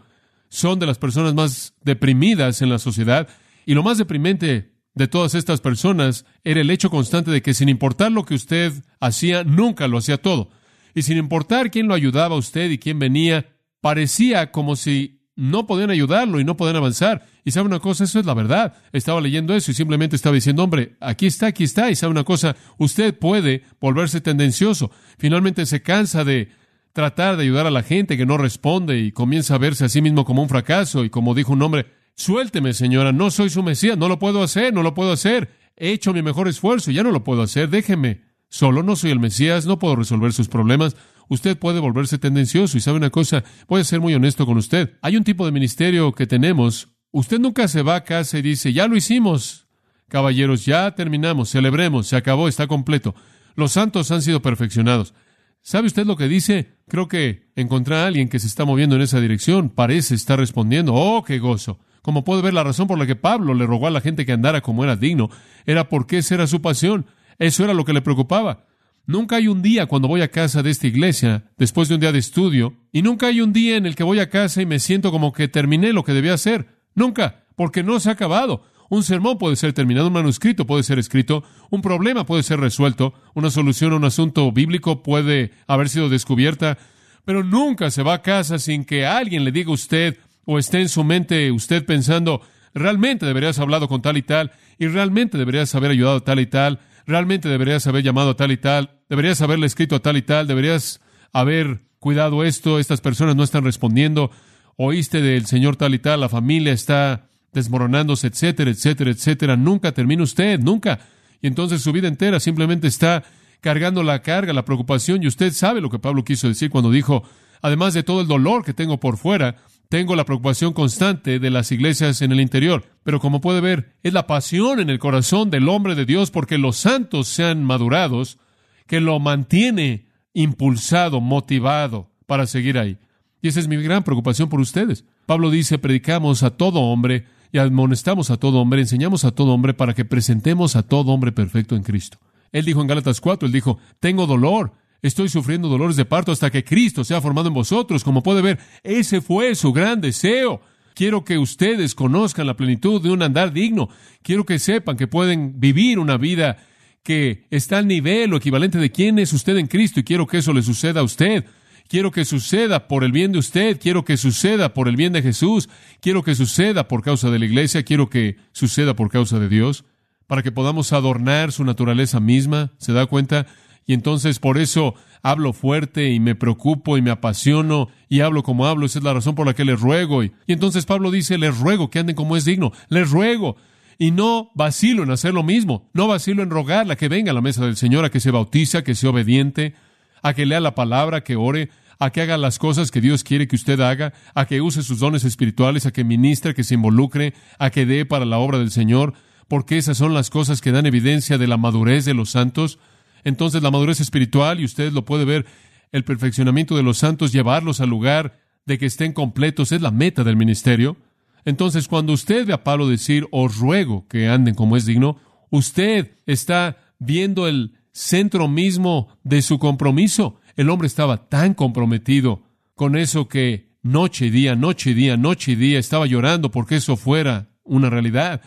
son 0.48 0.78
de 0.78 0.86
las 0.86 1.00
personas 1.00 1.34
más 1.34 1.74
deprimidas 1.84 2.62
en 2.62 2.70
la 2.70 2.78
sociedad 2.78 3.28
y 3.70 3.76
lo 3.76 3.84
más 3.84 4.00
deprimente 4.00 4.72
de 4.96 5.08
todas 5.08 5.36
estas 5.36 5.62
personas 5.62 6.26
era 6.44 6.60
el 6.60 6.72
hecho 6.72 6.90
constante 6.90 7.30
de 7.30 7.44
que 7.44 7.54
sin 7.54 7.70
importar 7.70 8.12
lo 8.12 8.26
que 8.26 8.34
usted 8.34 8.74
hacía, 9.00 9.44
nunca 9.44 9.88
lo 9.88 10.00
hacía 10.00 10.20
todo. 10.20 10.50
Y 10.96 11.04
sin 11.04 11.20
importar 11.20 11.70
quién 11.70 11.88
lo 11.88 11.94
ayudaba 11.94 12.34
a 12.34 12.40
usted 12.40 12.72
y 12.72 12.80
quién 12.80 12.98
venía, 12.98 13.46
parecía 13.80 14.52
como 14.52 14.76
si 14.76 15.22
no 15.36 15.68
podían 15.68 15.92
ayudarlo 15.92 16.40
y 16.40 16.46
no 16.46 16.58
podían 16.58 16.78
avanzar. 16.78 17.28
Y 17.46 17.52
sabe 17.52 17.68
una 17.68 17.78
cosa, 17.78 18.06
eso 18.06 18.20
es 18.20 18.26
la 18.26 18.34
verdad. 18.34 18.74
Estaba 18.92 19.22
leyendo 19.22 19.54
eso 19.54 19.70
y 19.70 19.76
simplemente 19.76 20.16
estaba 20.16 20.34
diciendo, 20.34 20.64
hombre, 20.64 20.96
aquí 21.00 21.28
está, 21.28 21.46
aquí 21.46 21.64
está. 21.64 21.92
Y 21.92 21.96
sabe 21.96 22.10
una 22.10 22.24
cosa, 22.24 22.56
usted 22.80 23.16
puede 23.20 23.66
volverse 23.80 24.20
tendencioso. 24.20 24.90
Finalmente 25.20 25.68
se 25.68 25.84
cansa 25.84 26.24
de 26.24 26.50
tratar 26.92 27.38
de 27.38 27.44
ayudar 27.44 27.68
a 27.68 27.72
la 27.72 27.84
gente 27.84 28.18
que 28.18 28.26
no 28.26 28.40
responde 28.40 28.98
y 28.98 29.12
comienza 29.12 29.54
a 29.54 29.60
verse 29.60 29.86
a 29.86 29.90
sí 29.90 30.02
mismo 30.02 30.26
como 30.26 30.42
un 30.42 30.50
fracaso. 30.50 31.06
Y 31.06 31.12
como 31.12 31.36
dijo 31.36 31.54
un 31.54 31.62
hombre, 31.62 31.99
suélteme 32.16 32.74
señora, 32.74 33.12
no 33.12 33.32
soy 33.32 33.50
su 33.50 33.64
Mesías, 33.64 33.98
no 33.98 34.08
lo 34.08 34.20
puedo 34.20 34.44
hacer, 34.44 34.74
no 34.74 34.84
lo 34.84 34.94
puedo 34.94 35.12
hacer. 35.12 35.50
He 35.76 35.92
hecho 35.92 36.14
mi 36.14 36.22
mejor 36.22 36.48
esfuerzo, 36.48 36.92
ya 36.92 37.04
no 37.04 37.12
lo 37.12 37.24
puedo 37.24 37.42
hacer, 37.42 37.70
déjeme. 37.70 38.22
Solo 38.50 38.82
no 38.84 38.96
soy 38.96 39.12
el 39.12 39.20
Mesías, 39.20 39.66
no 39.66 39.80
puedo 39.80 39.96
resolver 39.96 40.34
sus 40.34 40.48
problemas 40.48 40.96
usted 41.30 41.58
puede 41.58 41.80
volverse 41.80 42.18
tendencioso. 42.18 42.78
Y 42.78 42.82
sabe 42.82 42.98
una 42.98 43.10
cosa, 43.10 43.44
voy 43.68 43.82
a 43.82 43.86
ser 43.86 44.02
muy 44.02 44.14
honesto 44.14 44.46
con 44.46 44.58
usted. 44.58 44.98
Hay 45.02 45.16
un 45.16 45.24
tipo 45.24 45.46
de 45.46 45.54
ministerio 45.54 46.12
que 46.12 46.28
tenemos. 46.28 46.90
Usted 47.12 47.40
nunca 47.40 47.68
se 47.68 47.82
va 47.82 47.96
a 47.96 48.04
casa 48.04 48.38
y 48.38 48.42
dice, 48.42 48.74
ya 48.74 48.88
lo 48.88 48.98
hicimos. 48.98 49.68
Caballeros, 50.10 50.66
ya 50.66 50.92
terminamos, 50.96 51.50
celebremos, 51.50 52.08
se 52.08 52.18
acabó, 52.18 52.48
está 52.48 52.68
completo. 52.68 53.16
Los 53.56 53.74
santos 53.74 54.12
han 54.12 54.22
sido 54.22 54.42
perfeccionados. 54.42 55.14
¿Sabe 55.62 55.88
usted 55.88 56.06
lo 56.06 56.18
que 56.18 56.28
dice? 56.28 56.78
Creo 56.88 57.08
que 57.08 57.52
encontrar 57.56 58.00
a 58.00 58.08
alguien 58.08 58.30
que 58.30 58.40
se 58.40 58.48
está 58.48 58.66
moviendo 58.66 58.96
en 58.96 59.04
esa 59.04 59.20
dirección 59.20 59.70
parece 59.70 60.16
estar 60.16 60.40
respondiendo. 60.40 60.94
¡Oh, 60.96 61.24
qué 61.24 61.38
gozo! 61.38 61.80
Como 62.02 62.24
puede 62.24 62.42
ver, 62.42 62.54
la 62.54 62.64
razón 62.64 62.88
por 62.88 62.98
la 62.98 63.06
que 63.06 63.16
Pablo 63.16 63.54
le 63.54 63.66
rogó 63.66 63.88
a 63.88 63.92
la 63.92 64.02
gente 64.02 64.26
que 64.26 64.32
andara 64.32 64.62
como 64.62 64.84
era 64.84 64.96
digno 64.96 65.30
era 65.66 65.90
porque 65.90 66.20
esa 66.20 66.36
era 66.36 66.48
su 66.48 66.62
pasión. 66.62 67.06
Eso 67.38 67.64
era 67.64 67.74
lo 67.74 67.86
que 67.86 67.94
le 67.94 68.02
preocupaba. 68.02 68.66
Nunca 69.06 69.38
hay 69.38 69.48
un 69.48 69.62
día 69.62 69.88
cuando 69.88 70.08
voy 70.08 70.22
a 70.22 70.30
casa 70.30 70.62
de 70.62 70.70
esta 70.70 70.86
iglesia, 70.86 71.46
después 71.58 71.88
de 71.88 71.96
un 71.96 72.02
día 72.02 72.12
de 72.12 72.20
estudio, 72.20 72.76
y 72.92 73.02
nunca 73.02 73.28
hay 73.28 73.42
un 73.42 73.54
día 73.54 73.76
en 73.76 73.88
el 73.88 73.96
que 73.96 74.04
voy 74.04 74.20
a 74.20 74.30
casa 74.30 74.62
y 74.62 74.68
me 74.68 74.78
siento 74.78 75.12
como 75.12 75.34
que 75.34 75.48
terminé 75.48 75.94
lo 75.94 76.04
que 76.04 76.14
debía 76.14 76.36
hacer. 76.36 76.68
Nunca, 76.94 77.46
porque 77.56 77.82
no 77.82 78.00
se 78.00 78.10
ha 78.10 78.12
acabado. 78.14 78.64
Un 78.90 79.04
sermón 79.04 79.38
puede 79.38 79.56
ser 79.56 79.74
terminado, 79.74 80.08
un 80.08 80.14
manuscrito 80.14 80.66
puede 80.66 80.84
ser 80.84 81.00
escrito, 81.00 81.44
un 81.70 81.82
problema 81.82 82.26
puede 82.26 82.44
ser 82.44 82.60
resuelto, 82.60 83.14
una 83.34 83.50
solución 83.50 83.94
a 83.94 83.96
un 83.96 84.06
asunto 84.06 84.52
bíblico 84.52 85.02
puede 85.02 85.52
haber 85.68 85.90
sido 85.90 86.10
descubierta, 86.10 86.78
pero 87.26 87.44
nunca 87.44 87.92
se 87.92 88.04
va 88.04 88.16
a 88.16 88.22
casa 88.22 88.60
sin 88.60 88.86
que 88.86 89.06
alguien 89.06 89.44
le 89.44 89.52
diga 89.52 89.70
a 89.70 89.74
usted 89.74 90.18
o 90.52 90.58
esté 90.58 90.82
en 90.82 90.90
su 90.90 91.04
mente 91.04 91.52
usted 91.52 91.86
pensando, 91.86 92.42
realmente 92.74 93.28
deberías 93.28 93.60
haber 93.60 93.68
hablado 93.68 93.88
con 93.88 94.02
tal 94.02 94.18
y 94.18 94.24
tal, 94.24 94.52
y 94.80 94.88
realmente 94.88 95.38
deberías 95.38 95.76
haber 95.76 95.92
ayudado 95.92 96.18
a 96.18 96.24
tal 96.24 96.40
y 96.40 96.48
tal, 96.48 96.80
realmente 97.06 97.50
deberías 97.50 97.86
haber 97.86 98.04
llamado 98.04 98.32
a 98.32 98.36
tal 98.36 98.52
y 98.52 98.58
tal, 98.58 98.98
deberías 99.10 99.42
haberle 99.42 99.68
escrito 99.68 99.96
a 99.96 100.00
tal 100.00 100.18
y 100.18 100.24
tal, 100.24 100.48
deberías 100.48 101.02
haber 101.34 101.82
cuidado 102.00 102.44
esto, 102.44 102.80
estas 102.80 103.00
personas 103.00 103.36
no 103.36 103.44
están 103.44 103.64
respondiendo, 103.64 104.32
oíste 104.76 105.22
del 105.22 105.46
Señor 105.46 105.76
tal 105.76 105.94
y 105.94 106.00
tal, 106.00 106.22
la 106.22 106.30
familia 106.30 106.74
está 106.74 107.28
desmoronándose, 107.54 108.26
etcétera, 108.26 108.72
etcétera, 108.72 109.12
etcétera. 109.12 109.56
Nunca 109.56 109.92
termina 109.92 110.24
usted, 110.24 110.60
nunca. 110.60 111.00
Y 111.44 111.48
entonces 111.48 111.84
su 111.84 111.92
vida 111.92 112.08
entera 112.08 112.40
simplemente 112.40 112.88
está 112.88 113.24
cargando 113.62 114.02
la 114.02 114.24
carga, 114.24 114.52
la 114.52 114.66
preocupación, 114.66 115.22
y 115.22 115.28
usted 115.28 115.54
sabe 115.54 115.80
lo 115.80 115.92
que 115.92 116.00
Pablo 116.00 116.24
quiso 116.24 116.48
decir 116.48 116.72
cuando 116.72 116.90
dijo, 116.90 117.22
además 117.62 117.94
de 117.94 118.02
todo 118.02 118.22
el 118.22 118.28
dolor 118.28 118.66
que 118.66 118.74
tengo 118.74 119.00
por 119.00 119.18
fuera, 119.18 119.58
tengo 119.90 120.16
la 120.16 120.24
preocupación 120.24 120.74
constante 120.74 121.40
de 121.40 121.50
las 121.50 121.72
iglesias 121.72 122.22
en 122.22 122.32
el 122.32 122.40
interior, 122.40 122.86
pero 123.04 123.20
como 123.20 123.42
puede 123.42 123.60
ver, 123.60 123.96
es 124.04 124.14
la 124.14 124.28
pasión 124.28 124.80
en 124.80 124.92
el 124.92 125.00
corazón 125.00 125.50
del 125.50 125.68
hombre 125.68 125.96
de 125.96 126.06
Dios 126.06 126.30
porque 126.30 126.60
los 126.60 126.78
santos 126.78 127.28
sean 127.28 127.64
madurados 127.64 128.38
que 128.86 129.02
lo 129.02 129.20
mantiene 129.20 130.06
impulsado, 130.34 131.22
motivado 131.22 132.12
para 132.28 132.46
seguir 132.46 132.78
ahí. 132.78 133.00
Y 133.42 133.48
esa 133.48 133.60
es 133.60 133.68
mi 133.68 133.78
gran 133.78 134.04
preocupación 134.04 134.48
por 134.48 134.60
ustedes. 134.60 135.06
Pablo 135.26 135.50
dice, 135.50 135.80
predicamos 135.80 136.44
a 136.44 136.52
todo 136.52 136.82
hombre 136.82 137.26
y 137.52 137.58
amonestamos 137.58 138.30
a 138.30 138.38
todo 138.38 138.60
hombre, 138.60 138.82
enseñamos 138.82 139.26
a 139.26 139.32
todo 139.32 139.54
hombre 139.54 139.74
para 139.74 139.96
que 139.96 140.06
presentemos 140.06 140.76
a 140.76 140.84
todo 140.84 141.12
hombre 141.12 141.32
perfecto 141.32 141.76
en 141.76 141.82
Cristo. 141.82 142.20
Él 142.52 142.64
dijo 142.64 142.82
en 142.82 142.88
Gálatas 142.88 143.22
4, 143.22 143.48
él 143.48 143.52
dijo, 143.52 143.80
tengo 144.00 144.28
dolor, 144.28 144.74
Estoy 145.02 145.30
sufriendo 145.30 145.70
dolores 145.70 145.96
de 145.96 146.06
parto 146.06 146.32
hasta 146.32 146.50
que 146.50 146.64
Cristo 146.64 147.04
sea 147.04 147.22
formado 147.22 147.48
en 147.48 147.54
vosotros. 147.54 148.04
Como 148.04 148.24
puede 148.24 148.42
ver, 148.42 148.60
ese 148.84 149.22
fue 149.22 149.56
su 149.56 149.72
gran 149.72 150.02
deseo. 150.02 150.62
Quiero 150.94 151.24
que 151.24 151.38
ustedes 151.38 151.96
conozcan 151.96 152.48
la 152.48 152.58
plenitud 152.58 153.02
de 153.02 153.12
un 153.12 153.22
andar 153.22 153.54
digno. 153.54 153.90
Quiero 154.22 154.46
que 154.46 154.60
sepan 154.60 154.98
que 154.98 155.08
pueden 155.08 155.60
vivir 155.60 156.00
una 156.00 156.18
vida 156.18 156.58
que 157.04 157.46
está 157.50 157.78
al 157.78 157.88
nivel 157.88 158.34
o 158.34 158.38
equivalente 158.38 158.78
de 158.78 158.92
quién 158.92 159.20
es 159.20 159.32
usted 159.32 159.58
en 159.58 159.68
Cristo 159.68 160.02
y 160.02 160.04
quiero 160.04 160.28
que 160.28 160.40
eso 160.40 160.54
le 160.54 160.62
suceda 160.62 161.00
a 161.00 161.04
usted. 161.04 161.46
Quiero 161.88 162.12
que 162.12 162.26
suceda 162.26 162.88
por 162.88 163.04
el 163.04 163.12
bien 163.12 163.32
de 163.32 163.40
usted, 163.40 163.80
quiero 163.82 164.06
que 164.06 164.16
suceda 164.16 164.76
por 164.76 164.88
el 164.88 164.96
bien 164.96 165.12
de 165.12 165.24
Jesús, 165.24 165.70
quiero 166.02 166.22
que 166.22 166.36
suceda 166.36 166.88
por 166.88 167.02
causa 167.02 167.32
de 167.32 167.40
la 167.40 167.46
iglesia, 167.46 167.82
quiero 167.82 168.12
que 168.12 168.36
suceda 168.52 168.96
por 168.96 169.10
causa 169.10 169.40
de 169.40 169.50
Dios, 169.50 169.86
para 170.28 170.44
que 170.44 170.52
podamos 170.52 170.94
adornar 170.94 171.52
su 171.52 171.64
naturaleza 171.64 172.20
misma. 172.20 172.74
¿Se 172.78 172.94
da 172.94 173.08
cuenta? 173.08 173.48
Y 173.90 173.94
entonces 173.94 174.38
por 174.38 174.60
eso 174.60 174.94
hablo 175.24 175.52
fuerte 175.52 176.12
y 176.12 176.20
me 176.20 176.36
preocupo 176.36 177.00
y 177.00 177.02
me 177.02 177.10
apasiono 177.10 177.88
y 178.08 178.20
hablo 178.20 178.44
como 178.44 178.68
hablo. 178.68 178.86
Esa 178.86 179.00
es 179.00 179.04
la 179.04 179.16
razón 179.16 179.34
por 179.34 179.48
la 179.48 179.56
que 179.56 179.66
les 179.66 179.82
ruego. 179.82 180.24
Y, 180.24 180.32
entonces 180.46 180.86
Pablo 180.86 181.10
dice, 181.10 181.40
les 181.40 181.58
ruego 181.58 181.90
que 181.90 181.98
anden 181.98 182.16
como 182.16 182.38
es 182.38 182.46
digno. 182.46 182.72
Les 182.90 183.10
ruego. 183.10 183.56
Y 183.98 184.12
no 184.12 184.52
vacilo 184.54 185.02
en 185.02 185.10
hacer 185.10 185.34
lo 185.34 185.42
mismo. 185.42 185.90
No 185.92 186.08
vacilo 186.08 186.44
en 186.44 186.52
rogarla 186.52 186.98
que 186.98 187.10
venga 187.10 187.32
a 187.32 187.34
la 187.34 187.42
mesa 187.42 187.66
del 187.66 187.78
Señor, 187.78 188.06
a 188.06 188.12
que 188.12 188.20
se 188.20 188.30
bautice, 188.30 188.78
a 188.78 188.84
que 188.84 188.94
sea 188.94 189.10
obediente, 189.10 189.74
a 190.22 190.36
que 190.36 190.46
lea 190.46 190.60
la 190.60 190.76
palabra, 190.76 191.24
que 191.24 191.36
ore, 191.36 191.72
a 191.98 192.12
que 192.12 192.22
haga 192.22 192.38
las 192.38 192.60
cosas 192.60 192.92
que 192.92 193.02
Dios 193.02 193.24
quiere 193.24 193.48
que 193.48 193.56
usted 193.56 193.80
haga, 193.80 194.14
a 194.36 194.46
que 194.46 194.62
use 194.62 194.84
sus 194.84 195.00
dones 195.00 195.24
espirituales, 195.24 195.88
a 195.88 195.92
que 195.92 196.04
ministre, 196.04 196.54
que 196.54 196.64
se 196.64 196.76
involucre, 196.76 197.34
a 197.58 197.72
que 197.72 197.88
dé 197.88 198.06
para 198.06 198.26
la 198.26 198.38
obra 198.38 198.60
del 198.60 198.70
Señor, 198.70 199.16
porque 199.48 199.80
esas 199.80 199.98
son 199.98 200.14
las 200.14 200.30
cosas 200.30 200.62
que 200.62 200.72
dan 200.72 200.86
evidencia 200.86 201.40
de 201.40 201.48
la 201.48 201.58
madurez 201.58 202.06
de 202.06 202.14
los 202.14 202.30
santos. 202.30 202.78
Entonces 203.24 203.62
la 203.62 203.72
madurez 203.72 204.00
espiritual, 204.00 204.60
y 204.60 204.66
usted 204.66 204.92
lo 204.92 205.06
puede 205.06 205.26
ver, 205.26 205.46
el 205.92 206.04
perfeccionamiento 206.04 206.76
de 206.76 206.84
los 206.84 206.98
santos, 206.98 207.32
llevarlos 207.32 207.82
al 207.82 207.90
lugar 207.90 208.40
de 208.66 208.78
que 208.78 208.86
estén 208.86 209.14
completos, 209.14 209.72
es 209.72 209.82
la 209.82 209.92
meta 209.92 210.24
del 210.24 210.38
ministerio. 210.38 210.98
Entonces 211.46 211.88
cuando 211.88 212.14
usted 212.14 212.46
ve 212.46 212.54
a 212.54 212.64
Pablo 212.64 212.88
decir, 212.88 213.28
os 213.32 213.58
ruego 213.58 214.08
que 214.08 214.28
anden 214.28 214.56
como 214.56 214.78
es 214.78 214.86
digno, 214.86 215.18
usted 215.50 216.18
está 216.26 216.78
viendo 217.00 217.48
el 217.48 217.76
centro 217.92 218.48
mismo 218.48 219.18
de 219.24 219.42
su 219.42 219.58
compromiso. 219.60 220.40
El 220.56 220.70
hombre 220.70 220.88
estaba 220.88 221.30
tan 221.30 221.54
comprometido 221.54 222.44
con 222.76 222.96
eso 222.96 223.28
que 223.28 223.70
noche 223.82 224.28
y 224.28 224.30
día, 224.30 224.56
noche 224.56 224.92
y 224.92 224.94
día, 224.94 225.18
noche 225.18 225.54
y 225.54 225.56
día 225.56 225.80
estaba 225.80 226.06
llorando 226.06 226.52
porque 226.52 226.76
eso 226.76 226.96
fuera 226.98 227.50
una 227.64 227.90
realidad. 227.90 228.42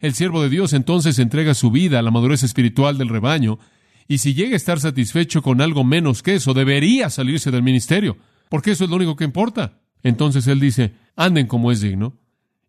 El 0.00 0.14
siervo 0.14 0.42
de 0.42 0.50
Dios 0.50 0.72
entonces 0.72 1.18
entrega 1.18 1.54
su 1.54 1.70
vida 1.70 1.98
a 1.98 2.02
la 2.02 2.10
madurez 2.10 2.42
espiritual 2.42 2.98
del 2.98 3.08
rebaño 3.08 3.58
y 4.08 4.18
si 4.18 4.34
llega 4.34 4.54
a 4.54 4.56
estar 4.56 4.80
satisfecho 4.80 5.42
con 5.42 5.60
algo 5.60 5.84
menos 5.84 6.22
que 6.22 6.34
eso, 6.34 6.54
debería 6.54 7.10
salirse 7.10 7.50
del 7.50 7.62
ministerio, 7.62 8.16
porque 8.48 8.72
eso 8.72 8.84
es 8.84 8.90
lo 8.90 8.96
único 8.96 9.16
que 9.16 9.24
importa. 9.24 9.80
Entonces 10.02 10.46
él 10.46 10.60
dice, 10.60 10.94
anden 11.16 11.46
como 11.46 11.72
es 11.72 11.80
digno. 11.80 12.18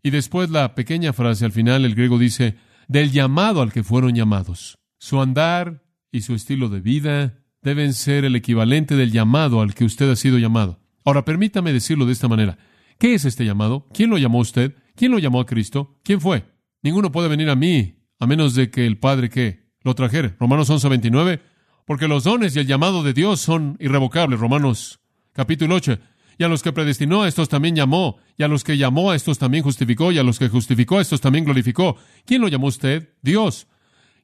Y 0.02 0.12
después 0.12 0.50
la 0.50 0.76
pequeña 0.76 1.14
frase 1.14 1.46
al 1.46 1.52
final, 1.52 1.84
el 1.84 1.96
griego 1.96 2.18
dice, 2.18 2.56
del 2.88 3.12
llamado 3.12 3.62
al 3.62 3.74
que 3.74 3.84
fueron 3.84 4.16
llamados. 4.16 4.78
Su 4.98 5.22
andar 5.22 5.84
y 6.12 6.22
su 6.22 6.34
estilo 6.34 6.70
de 6.70 6.80
vida 6.80 7.44
deben 7.62 7.94
ser 7.94 8.24
el 8.24 8.36
equivalente 8.36 8.96
del 8.96 9.12
llamado 9.12 9.62
al 9.62 9.74
que 9.74 9.84
usted 9.84 10.10
ha 10.10 10.16
sido 10.16 10.38
llamado. 10.38 10.80
Ahora, 11.04 11.26
permítame 11.26 11.74
decirlo 11.74 12.06
de 12.06 12.14
esta 12.14 12.28
manera. 12.28 12.58
¿Qué 12.98 13.14
es 13.14 13.26
este 13.26 13.44
llamado? 13.44 13.88
¿Quién 13.94 14.10
lo 14.10 14.18
llamó 14.18 14.40
usted? 14.40 14.76
¿Quién 14.96 15.12
lo 15.12 15.20
llamó 15.20 15.42
a 15.42 15.46
Cristo? 15.46 16.00
¿Quién 16.04 16.22
fue? 16.22 16.46
Ninguno 16.82 17.12
puede 17.12 17.28
venir 17.28 17.50
a 17.50 17.56
mí 17.56 17.96
a 18.20 18.28
menos 18.28 18.56
de 18.56 18.70
que 18.70 18.86
el 18.86 18.98
Padre 18.98 19.30
que 19.30 19.65
lo 19.86 19.96
trajere. 19.96 20.36
Romanos 20.40 20.70
11, 20.70 20.90
29. 20.90 21.42
Porque 21.86 22.08
los 22.08 22.24
dones 22.24 22.56
y 22.56 22.60
el 22.60 22.68
llamado 22.68 23.04
de 23.04 23.14
Dios 23.14 23.40
son 23.40 23.78
irrevocables. 23.80 24.40
Romanos 24.40 25.00
capítulo 25.32 25.76
8. 25.76 26.00
Y 26.38 26.44
a 26.44 26.50
los 26.50 26.64
que 26.64 26.74
predestinó 26.74 27.22
a 27.22 27.28
estos 27.30 27.48
también 27.48 27.76
llamó, 27.76 28.18
y 28.36 28.44
a 28.44 28.50
los 28.50 28.66
que 28.66 28.78
llamó 28.78 29.12
a 29.12 29.16
estos 29.16 29.38
también 29.38 29.64
justificó, 29.64 30.12
y 30.12 30.18
a 30.18 30.24
los 30.24 30.38
que 30.38 30.50
justificó 30.50 30.98
a 30.98 31.02
estos 31.02 31.22
también 31.22 31.46
glorificó. 31.46 31.96
¿Quién 32.26 32.42
lo 32.42 32.50
llamó 32.50 32.68
usted? 32.68 33.14
Dios. 33.22 33.68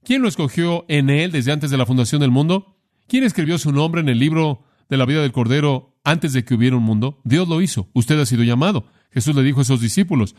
¿Quién 0.03 0.21
lo 0.21 0.27
escogió 0.27 0.83
en 0.89 1.09
él 1.09 1.31
desde 1.31 1.53
antes 1.53 1.69
de 1.69 1.77
la 1.77 1.85
fundación 1.85 2.19
del 2.19 2.31
mundo? 2.31 2.75
¿Quién 3.07 3.23
escribió 3.23 3.57
su 3.57 3.71
nombre 3.71 4.01
en 4.01 4.09
el 4.09 4.19
libro 4.19 4.65
de 4.89 4.97
la 4.97 5.05
vida 5.05 5.21
del 5.21 5.31
Cordero 5.31 5.99
antes 6.03 6.33
de 6.33 6.43
que 6.43 6.55
hubiera 6.55 6.75
un 6.75 6.83
mundo? 6.83 7.21
Dios 7.23 7.47
lo 7.47 7.61
hizo. 7.61 7.87
Usted 7.93 8.19
ha 8.19 8.25
sido 8.25 8.43
llamado. 8.43 8.87
Jesús 9.11 9.35
le 9.35 9.43
dijo 9.43 9.59
a 9.59 9.63
esos 9.63 9.79
discípulos, 9.79 10.35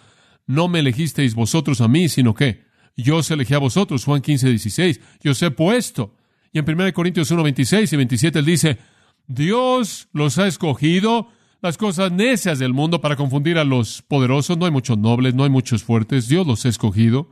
no 0.46 0.68
me 0.68 0.80
elegisteis 0.80 1.34
vosotros 1.34 1.80
a 1.80 1.88
mí, 1.88 2.08
sino 2.08 2.34
que 2.34 2.64
yo 2.96 3.16
os 3.18 3.30
elegí 3.30 3.54
a 3.54 3.58
vosotros, 3.58 4.04
Juan 4.04 4.20
15, 4.20 4.48
16, 4.48 5.00
yo 5.22 5.32
os 5.32 5.42
he 5.42 5.50
puesto. 5.50 6.14
Y 6.52 6.58
en 6.58 6.68
1 6.68 6.92
Corintios 6.92 7.30
1, 7.30 7.42
26 7.42 7.92
y 7.92 7.96
27 7.96 8.38
él 8.38 8.44
dice, 8.44 8.78
Dios 9.26 10.08
los 10.12 10.38
ha 10.38 10.46
escogido 10.46 11.28
las 11.62 11.78
cosas 11.78 12.10
necias 12.12 12.58
del 12.58 12.74
mundo 12.74 13.00
para 13.00 13.16
confundir 13.16 13.56
a 13.56 13.64
los 13.64 14.02
poderosos. 14.02 14.58
No 14.58 14.66
hay 14.66 14.72
muchos 14.72 14.98
nobles, 14.98 15.34
no 15.34 15.44
hay 15.44 15.50
muchos 15.50 15.84
fuertes. 15.84 16.28
Dios 16.28 16.46
los 16.46 16.66
ha 16.66 16.68
escogido. 16.68 17.30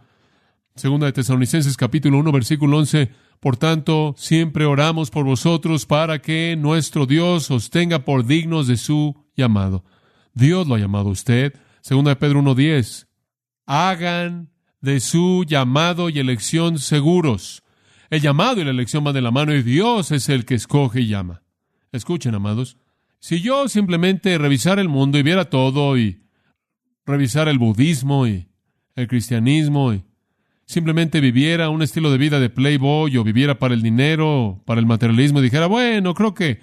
Segunda 0.77 1.07
de 1.07 1.13
Tesalonicenses 1.13 1.77
capítulo 1.77 2.19
1 2.19 2.33
versículo 2.33 2.79
11. 2.79 3.11
Por 3.41 3.57
tanto, 3.57 4.15
siempre 4.17 4.67
oramos 4.67 5.11
por 5.11 5.25
vosotros 5.25 5.85
para 5.85 6.21
que 6.23 6.57
nuestro 6.57 7.07
Dios 7.07 7.51
os 7.51 7.71
tenga 7.71 8.05
por 8.05 8.25
dignos 8.25 8.67
de 8.67 8.77
su 8.77 9.17
llamado. 9.37 9.85
Dios 10.33 10.67
lo 10.69 10.77
ha 10.77 10.79
llamado 10.79 11.09
a 11.09 11.13
usted. 11.13 11.55
Segunda 11.81 12.11
de 12.11 12.17
Pedro 12.17 12.41
1.10. 12.41 13.09
Hagan 13.67 14.51
de 14.81 15.01
su 15.01 15.45
llamado 15.47 16.09
y 16.09 16.19
elección 16.19 16.79
seguros. 16.79 17.63
El 18.09 18.21
llamado 18.21 18.61
y 18.61 18.65
la 18.65 18.71
elección 18.71 19.05
van 19.05 19.15
de 19.15 19.23
la 19.23 19.31
mano 19.31 19.55
y 19.55 19.63
Dios 19.63 20.11
es 20.11 20.29
el 20.29 20.45
que 20.45 20.55
escoge 20.55 21.03
y 21.03 21.07
llama. 21.07 21.43
Escuchen, 21.93 22.35
amados. 22.35 22.77
Si 23.19 23.41
yo 23.41 23.69
simplemente 23.69 24.37
revisara 24.39 24.81
el 24.81 24.89
mundo 24.89 25.19
y 25.19 25.23
viera 25.23 25.51
todo 25.51 25.99
y 25.99 26.23
revisara 27.05 27.51
el 27.51 27.59
budismo 27.59 28.27
y 28.27 28.49
el 28.97 29.09
cristianismo 29.09 29.93
y 29.93 30.05
simplemente 30.65 31.21
viviera 31.21 31.69
un 31.69 31.83
estilo 31.83 32.11
de 32.11 32.19
vida 32.19 32.41
de 32.41 32.49
playboy 32.49 33.17
o 33.17 33.25
viviera 33.25 33.59
para 33.59 33.75
el 33.75 33.83
dinero, 33.83 34.63
para 34.65 34.81
el 34.81 34.87
materialismo 34.87 35.41
y 35.41 35.43
dijera, 35.43 35.67
bueno, 35.67 36.15
creo 36.15 36.33
que 36.33 36.61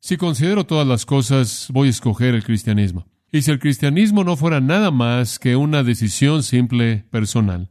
si 0.00 0.16
considero 0.16 0.66
todas 0.66 0.86
las 0.86 1.06
cosas 1.06 1.68
voy 1.70 1.88
a 1.88 1.90
escoger 1.90 2.34
el 2.34 2.44
cristianismo. 2.44 3.06
Y 3.30 3.42
si 3.42 3.50
el 3.50 3.58
cristianismo 3.58 4.24
no 4.24 4.36
fuera 4.36 4.60
nada 4.60 4.90
más 4.90 5.38
que 5.38 5.56
una 5.56 5.82
decisión 5.82 6.42
simple 6.42 7.04
personal, 7.10 7.68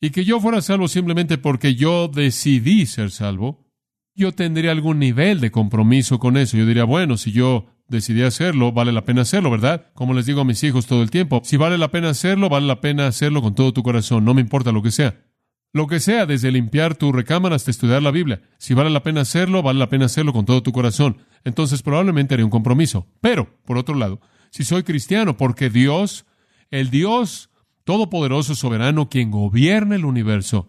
y 0.00 0.10
que 0.10 0.24
yo 0.24 0.40
fuera 0.40 0.60
salvo 0.60 0.86
simplemente 0.88 1.38
porque 1.38 1.74
yo 1.74 2.08
decidí 2.08 2.86
ser 2.86 3.10
salvo, 3.10 3.66
yo 4.14 4.32
tendría 4.32 4.72
algún 4.72 4.98
nivel 4.98 5.40
de 5.40 5.50
compromiso 5.50 6.18
con 6.18 6.36
eso. 6.36 6.56
Yo 6.56 6.66
diría, 6.66 6.84
bueno, 6.84 7.16
si 7.16 7.32
yo 7.32 7.66
decidí 7.88 8.22
hacerlo, 8.22 8.72
vale 8.72 8.92
la 8.92 9.04
pena 9.04 9.22
hacerlo, 9.22 9.50
¿verdad? 9.50 9.86
Como 9.94 10.12
les 10.12 10.26
digo 10.26 10.40
a 10.40 10.44
mis 10.44 10.62
hijos 10.62 10.86
todo 10.86 11.02
el 11.02 11.10
tiempo, 11.10 11.40
si 11.44 11.56
vale 11.56 11.78
la 11.78 11.90
pena 11.90 12.10
hacerlo, 12.10 12.48
vale 12.48 12.66
la 12.66 12.80
pena 12.80 13.06
hacerlo 13.06 13.42
con 13.42 13.54
todo 13.54 13.72
tu 13.72 13.82
corazón, 13.82 14.24
no 14.24 14.34
me 14.34 14.40
importa 14.40 14.72
lo 14.72 14.82
que 14.82 14.90
sea. 14.90 15.24
Lo 15.72 15.86
que 15.86 16.00
sea, 16.00 16.26
desde 16.26 16.50
limpiar 16.50 16.96
tu 16.96 17.12
recámara 17.12 17.54
hasta 17.54 17.70
estudiar 17.70 18.02
la 18.02 18.10
Biblia. 18.10 18.40
Si 18.58 18.74
vale 18.74 18.90
la 18.90 19.02
pena 19.02 19.20
hacerlo, 19.20 19.62
vale 19.62 19.78
la 19.78 19.90
pena 19.90 20.06
hacerlo 20.06 20.32
con 20.32 20.46
todo 20.46 20.62
tu 20.62 20.72
corazón. 20.72 21.18
Entonces 21.44 21.82
probablemente 21.82 22.34
haré 22.34 22.42
un 22.42 22.50
compromiso. 22.50 23.06
Pero, 23.20 23.60
por 23.66 23.76
otro 23.76 23.94
lado, 23.94 24.20
si 24.50 24.64
soy 24.64 24.82
cristiano, 24.82 25.36
porque 25.36 25.70
Dios, 25.70 26.26
el 26.70 26.90
Dios 26.90 27.50
Todopoderoso, 27.84 28.54
Soberano, 28.54 29.08
quien 29.08 29.30
gobierna 29.30 29.96
el 29.96 30.04
universo, 30.04 30.68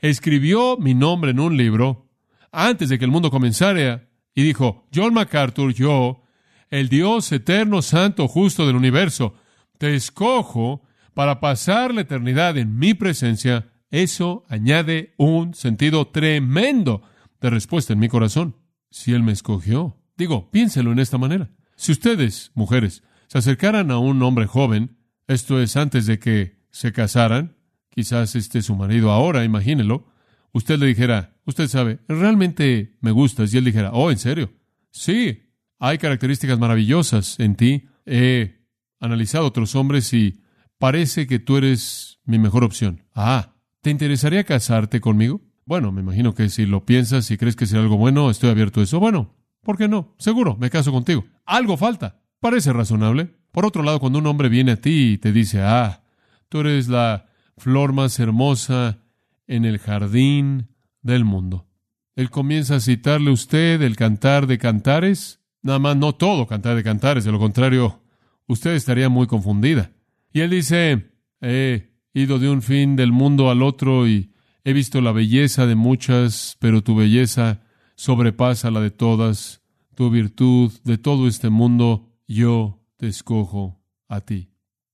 escribió 0.00 0.76
mi 0.76 0.94
nombre 0.94 1.32
en 1.32 1.40
un 1.40 1.56
libro, 1.56 2.08
antes 2.52 2.88
de 2.88 2.98
que 2.98 3.04
el 3.04 3.10
mundo 3.10 3.30
comenzara 3.30 4.08
y 4.34 4.42
dijo, 4.42 4.86
John 4.94 5.14
MacArthur, 5.14 5.74
yo, 5.74 6.22
el 6.70 6.88
Dios 6.88 7.32
eterno, 7.32 7.82
santo, 7.82 8.28
justo 8.28 8.66
del 8.66 8.76
universo, 8.76 9.34
te 9.78 9.94
escojo 9.94 10.82
para 11.14 11.40
pasar 11.40 11.92
la 11.92 12.02
eternidad 12.02 12.56
en 12.56 12.78
mi 12.78 12.94
presencia, 12.94 13.72
eso 13.90 14.44
añade 14.48 15.14
un 15.18 15.54
sentido 15.54 16.08
tremendo 16.08 17.02
de 17.40 17.50
respuesta 17.50 17.92
en 17.92 17.98
mi 17.98 18.08
corazón. 18.08 18.56
Si 18.90 19.12
Él 19.12 19.22
me 19.22 19.32
escogió. 19.32 19.98
Digo, 20.16 20.50
piénselo 20.50 20.92
en 20.92 20.98
esta 20.98 21.18
manera. 21.18 21.50
Si 21.76 21.92
ustedes, 21.92 22.52
mujeres, 22.54 23.02
se 23.32 23.38
acercaran 23.38 23.90
a 23.90 23.96
un 23.96 24.22
hombre 24.22 24.46
joven, 24.46 24.98
esto 25.26 25.58
es 25.58 25.78
antes 25.78 26.04
de 26.04 26.18
que 26.18 26.58
se 26.70 26.92
casaran, 26.92 27.56
quizás 27.88 28.36
esté 28.36 28.60
su 28.60 28.76
marido 28.76 29.10
ahora, 29.10 29.42
imagínelo, 29.42 30.04
usted 30.52 30.78
le 30.78 30.84
dijera, 30.84 31.38
usted 31.46 31.66
sabe, 31.68 32.00
realmente 32.08 32.98
me 33.00 33.10
gustas, 33.10 33.54
y 33.54 33.56
él 33.56 33.64
dijera, 33.64 33.90
oh, 33.94 34.10
¿en 34.10 34.18
serio? 34.18 34.52
Sí, 34.90 35.44
hay 35.78 35.96
características 35.96 36.58
maravillosas 36.58 37.40
en 37.40 37.54
ti. 37.54 37.88
He 38.04 38.66
analizado 39.00 39.46
otros 39.46 39.76
hombres 39.76 40.12
y 40.12 40.42
parece 40.76 41.26
que 41.26 41.38
tú 41.38 41.56
eres 41.56 42.20
mi 42.26 42.38
mejor 42.38 42.64
opción. 42.64 43.02
Ah, 43.14 43.54
¿te 43.80 43.88
interesaría 43.88 44.44
casarte 44.44 45.00
conmigo? 45.00 45.40
Bueno, 45.64 45.90
me 45.90 46.02
imagino 46.02 46.34
que 46.34 46.50
si 46.50 46.66
lo 46.66 46.84
piensas 46.84 47.30
y 47.30 47.38
crees 47.38 47.56
que 47.56 47.64
será 47.64 47.80
algo 47.80 47.96
bueno, 47.96 48.28
estoy 48.28 48.50
abierto 48.50 48.80
a 48.80 48.84
eso. 48.84 49.00
Bueno, 49.00 49.34
¿por 49.62 49.78
qué 49.78 49.88
no? 49.88 50.14
Seguro, 50.18 50.54
me 50.58 50.68
caso 50.68 50.92
contigo. 50.92 51.24
Algo 51.46 51.78
falta. 51.78 52.21
Parece 52.42 52.72
razonable. 52.72 53.28
Por 53.52 53.64
otro 53.64 53.84
lado, 53.84 54.00
cuando 54.00 54.18
un 54.18 54.26
hombre 54.26 54.48
viene 54.48 54.72
a 54.72 54.76
ti 54.76 55.12
y 55.12 55.18
te 55.18 55.30
dice, 55.30 55.62
ah, 55.62 56.02
tú 56.48 56.58
eres 56.58 56.88
la 56.88 57.26
flor 57.56 57.92
más 57.92 58.18
hermosa 58.18 58.98
en 59.46 59.64
el 59.64 59.78
jardín 59.78 60.66
del 61.02 61.24
mundo. 61.24 61.68
Él 62.16 62.30
comienza 62.30 62.74
a 62.74 62.80
citarle 62.80 63.30
a 63.30 63.34
usted 63.34 63.80
el 63.82 63.94
cantar 63.94 64.48
de 64.48 64.58
cantares. 64.58 65.38
Nada 65.62 65.78
más 65.78 65.96
no 65.96 66.16
todo 66.16 66.48
cantar 66.48 66.74
de 66.74 66.82
cantares, 66.82 67.22
de 67.22 67.30
lo 67.30 67.38
contrario, 67.38 68.02
usted 68.48 68.72
estaría 68.72 69.08
muy 69.08 69.28
confundida. 69.28 69.92
Y 70.32 70.40
él 70.40 70.50
dice, 70.50 71.12
he 71.40 71.92
ido 72.12 72.40
de 72.40 72.50
un 72.50 72.60
fin 72.60 72.96
del 72.96 73.12
mundo 73.12 73.50
al 73.50 73.62
otro 73.62 74.08
y 74.08 74.32
he 74.64 74.72
visto 74.72 75.00
la 75.00 75.12
belleza 75.12 75.64
de 75.66 75.76
muchas, 75.76 76.56
pero 76.58 76.82
tu 76.82 76.96
belleza 76.96 77.60
sobrepasa 77.94 78.72
la 78.72 78.80
de 78.80 78.90
todas, 78.90 79.62
tu 79.94 80.10
virtud 80.10 80.72
de 80.82 80.98
todo 80.98 81.28
este 81.28 81.48
mundo, 81.48 82.08
yo 82.26 82.84
te 82.96 83.08
escojo 83.08 83.82
a 84.08 84.20
ti. 84.20 84.50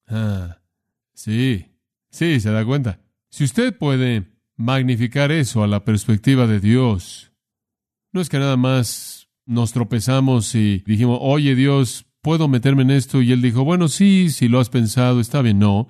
Ah, 0.06 0.58
sí, 1.14 1.66
sí, 2.10 2.40
se 2.40 2.50
da 2.50 2.64
cuenta. 2.64 3.00
Si 3.30 3.44
usted 3.44 3.76
puede 3.76 4.38
magnificar 4.58 5.30
eso 5.30 5.62
a 5.62 5.66
la 5.66 5.84
perspectiva 5.84 6.46
de 6.46 6.60
Dios. 6.60 7.32
No 8.12 8.20
es 8.20 8.28
que 8.28 8.38
nada 8.38 8.56
más 8.56 9.28
nos 9.46 9.72
tropezamos 9.72 10.54
y 10.54 10.82
dijimos, 10.84 11.18
oye 11.22 11.54
Dios, 11.54 12.06
¿puedo 12.20 12.48
meterme 12.48 12.82
en 12.82 12.90
esto? 12.90 13.22
Y 13.22 13.32
Él 13.32 13.40
dijo, 13.40 13.64
bueno, 13.64 13.88
sí, 13.88 14.30
si 14.30 14.48
lo 14.48 14.58
has 14.60 14.68
pensado, 14.68 15.20
está 15.20 15.40
bien. 15.42 15.58
No, 15.58 15.88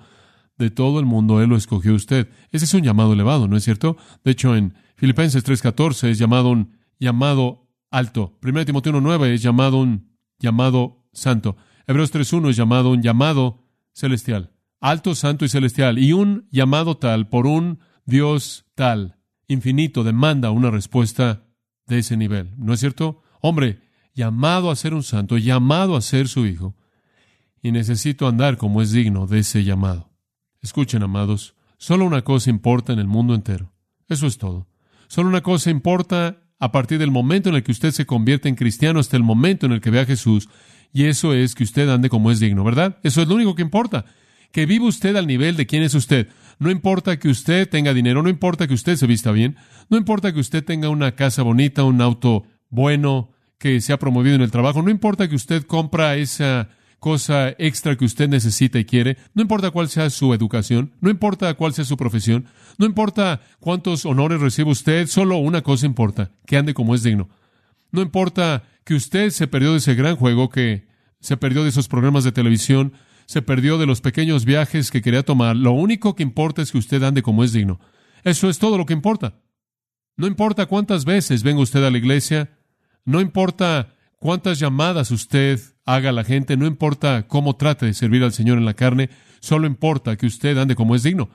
de 0.57 0.69
todo 0.69 0.99
el 0.99 1.05
mundo 1.05 1.41
Él 1.41 1.49
lo 1.49 1.57
escogió 1.57 1.95
usted. 1.95 2.29
Ese 2.51 2.65
es 2.65 2.73
un 2.73 2.83
llamado 2.83 3.13
elevado, 3.13 3.47
¿no 3.47 3.57
es 3.57 3.63
cierto? 3.63 3.97
De 4.23 4.31
hecho, 4.31 4.55
en 4.55 4.75
Filipenses 4.95 5.43
3.14 5.43 6.09
es 6.09 6.19
llamado 6.19 6.49
un 6.49 6.77
llamado 6.99 7.71
alto. 7.89 8.37
1 8.43 8.65
Timoteo 8.65 8.93
1.9 8.93 9.33
es 9.33 9.41
llamado 9.41 9.77
un 9.77 10.15
llamado 10.37 10.98
santo. 11.11 11.57
Hebreos 11.87 12.13
3.1 12.13 12.49
es 12.49 12.55
llamado 12.55 12.91
un 12.91 13.01
llamado 13.01 13.63
celestial. 13.93 14.51
Alto, 14.79 15.15
santo 15.15 15.45
y 15.45 15.49
celestial. 15.49 15.99
Y 15.99 16.13
un 16.13 16.47
llamado 16.51 16.97
tal 16.97 17.27
por 17.27 17.47
un 17.47 17.79
Dios 18.05 18.65
tal, 18.75 19.17
infinito, 19.47 20.03
demanda 20.03 20.51
una 20.51 20.71
respuesta 20.71 21.43
de 21.87 21.99
ese 21.99 22.17
nivel. 22.17 22.53
¿No 22.57 22.73
es 22.73 22.79
cierto? 22.79 23.21
Hombre, 23.41 23.81
llamado 24.13 24.71
a 24.71 24.75
ser 24.75 24.93
un 24.93 25.03
santo, 25.03 25.37
llamado 25.37 25.95
a 25.95 26.01
ser 26.01 26.27
su 26.27 26.45
hijo, 26.45 26.75
y 27.61 27.71
necesito 27.71 28.27
andar 28.27 28.57
como 28.57 28.81
es 28.81 28.91
digno 28.91 29.27
de 29.27 29.39
ese 29.39 29.63
llamado. 29.63 30.09
Escuchen, 30.61 31.03
amados, 31.03 31.55
solo 31.77 32.05
una 32.05 32.23
cosa 32.23 32.49
importa 32.49 32.93
en 32.93 32.99
el 32.99 33.07
mundo 33.07 33.33
entero. 33.35 33.73
Eso 34.07 34.27
es 34.27 34.37
todo. 34.37 34.67
Solo 35.07 35.29
una 35.29 35.41
cosa 35.41 35.69
importa 35.69 36.41
a 36.59 36.71
partir 36.71 36.99
del 36.99 37.11
momento 37.11 37.49
en 37.49 37.55
el 37.55 37.63
que 37.63 37.71
usted 37.71 37.91
se 37.91 38.05
convierte 38.05 38.49
en 38.49 38.55
cristiano 38.55 38.99
hasta 38.99 39.17
el 39.17 39.23
momento 39.23 39.65
en 39.65 39.71
el 39.71 39.81
que 39.81 39.89
ve 39.89 40.01
a 40.01 40.05
Jesús, 40.05 40.49
y 40.93 41.05
eso 41.05 41.33
es 41.33 41.55
que 41.55 41.63
usted 41.63 41.89
ande 41.89 42.09
como 42.09 42.31
es 42.31 42.39
digno, 42.39 42.63
¿verdad? 42.63 42.97
Eso 43.03 43.21
es 43.21 43.27
lo 43.27 43.35
único 43.35 43.55
que 43.55 43.61
importa. 43.61 44.05
Que 44.51 44.65
viva 44.65 44.85
usted 44.85 45.15
al 45.15 45.27
nivel 45.27 45.55
de 45.55 45.67
quién 45.67 45.83
es 45.83 45.93
usted. 45.93 46.27
No 46.57 46.71
importa 46.71 47.19
que 47.19 47.29
usted 47.29 47.69
tenga 47.69 47.93
dinero, 47.93 48.23
no 48.23 48.29
importa 48.29 48.67
que 48.67 48.73
usted 48.73 48.95
se 48.95 49.07
vista 49.07 49.31
bien, 49.31 49.55
no 49.89 49.97
importa 49.97 50.33
que 50.33 50.39
usted 50.39 50.63
tenga 50.63 50.89
una 50.89 51.15
casa 51.15 51.43
bonita, 51.43 51.83
un 51.83 52.01
auto 52.01 52.43
bueno, 52.69 53.31
que 53.59 53.81
se 53.81 53.93
ha 53.93 53.99
promovido 53.99 54.35
en 54.35 54.41
el 54.41 54.51
trabajo, 54.51 54.81
no 54.81 54.89
importa 54.89 55.27
que 55.27 55.35
usted 55.35 55.63
compra 55.63 56.15
esa 56.15 56.69
cosa 56.99 57.55
extra 57.57 57.95
que 57.95 58.05
usted 58.05 58.27
necesita 58.27 58.79
y 58.79 58.85
quiere, 58.85 59.17
no 59.33 59.41
importa 59.41 59.71
cuál 59.71 59.89
sea 59.89 60.09
su 60.09 60.33
educación, 60.33 60.93
no 61.01 61.09
importa 61.09 61.53
cuál 61.53 61.73
sea 61.73 61.85
su 61.85 61.97
profesión, 61.97 62.45
no 62.77 62.85
importa 62.85 63.41
cuántos 63.59 64.05
honores 64.05 64.41
recibe 64.41 64.71
usted, 64.71 65.07
solo 65.07 65.37
una 65.37 65.61
cosa 65.61 65.85
importa, 65.85 66.31
que 66.45 66.57
ande 66.57 66.73
como 66.73 66.95
es 66.95 67.03
digno. 67.03 67.29
No 67.91 68.01
importa 68.01 68.63
que 68.89 68.95
usted 68.95 69.29
se 69.29 69.45
perdió 69.45 69.73
de 69.73 69.77
ese 69.77 69.93
gran 69.93 70.15
juego, 70.15 70.49
que 70.49 70.87
se 71.19 71.37
perdió 71.37 71.61
de 71.61 71.69
esos 71.69 71.87
programas 71.87 72.23
de 72.23 72.31
televisión, 72.31 72.93
se 73.27 73.43
perdió 73.43 73.77
de 73.77 73.85
los 73.85 74.01
pequeños 74.01 74.45
viajes 74.45 74.89
que 74.89 75.03
quería 75.03 75.21
tomar. 75.21 75.55
Lo 75.55 75.73
único 75.73 76.15
que 76.15 76.23
importa 76.23 76.63
es 76.63 76.71
que 76.71 76.79
usted 76.79 77.03
ande 77.03 77.21
como 77.21 77.43
es 77.43 77.53
digno. 77.53 77.79
Eso 78.23 78.49
es 78.49 78.57
todo 78.57 78.79
lo 78.79 78.87
que 78.87 78.93
importa. 78.93 79.35
No 80.17 80.25
importa 80.25 80.65
cuántas 80.65 81.05
veces 81.05 81.43
venga 81.43 81.61
usted 81.61 81.83
a 81.83 81.91
la 81.91 81.99
iglesia, 81.99 82.57
no 83.05 83.21
importa 83.21 83.93
cuántas 84.17 84.57
llamadas 84.57 85.11
usted 85.11 85.61
haga 85.85 86.09
a 86.09 86.13
la 86.13 86.23
gente, 86.23 86.57
no 86.57 86.65
importa 86.65 87.27
cómo 87.27 87.57
trate 87.57 87.85
de 87.85 87.93
servir 87.93 88.23
al 88.23 88.33
Señor 88.33 88.57
en 88.57 88.65
la 88.65 88.73
carne, 88.73 89.11
solo 89.39 89.67
importa 89.67 90.17
que 90.17 90.25
usted 90.25 90.57
ande 90.57 90.73
como 90.73 90.95
es 90.95 91.03
digno. 91.03 91.29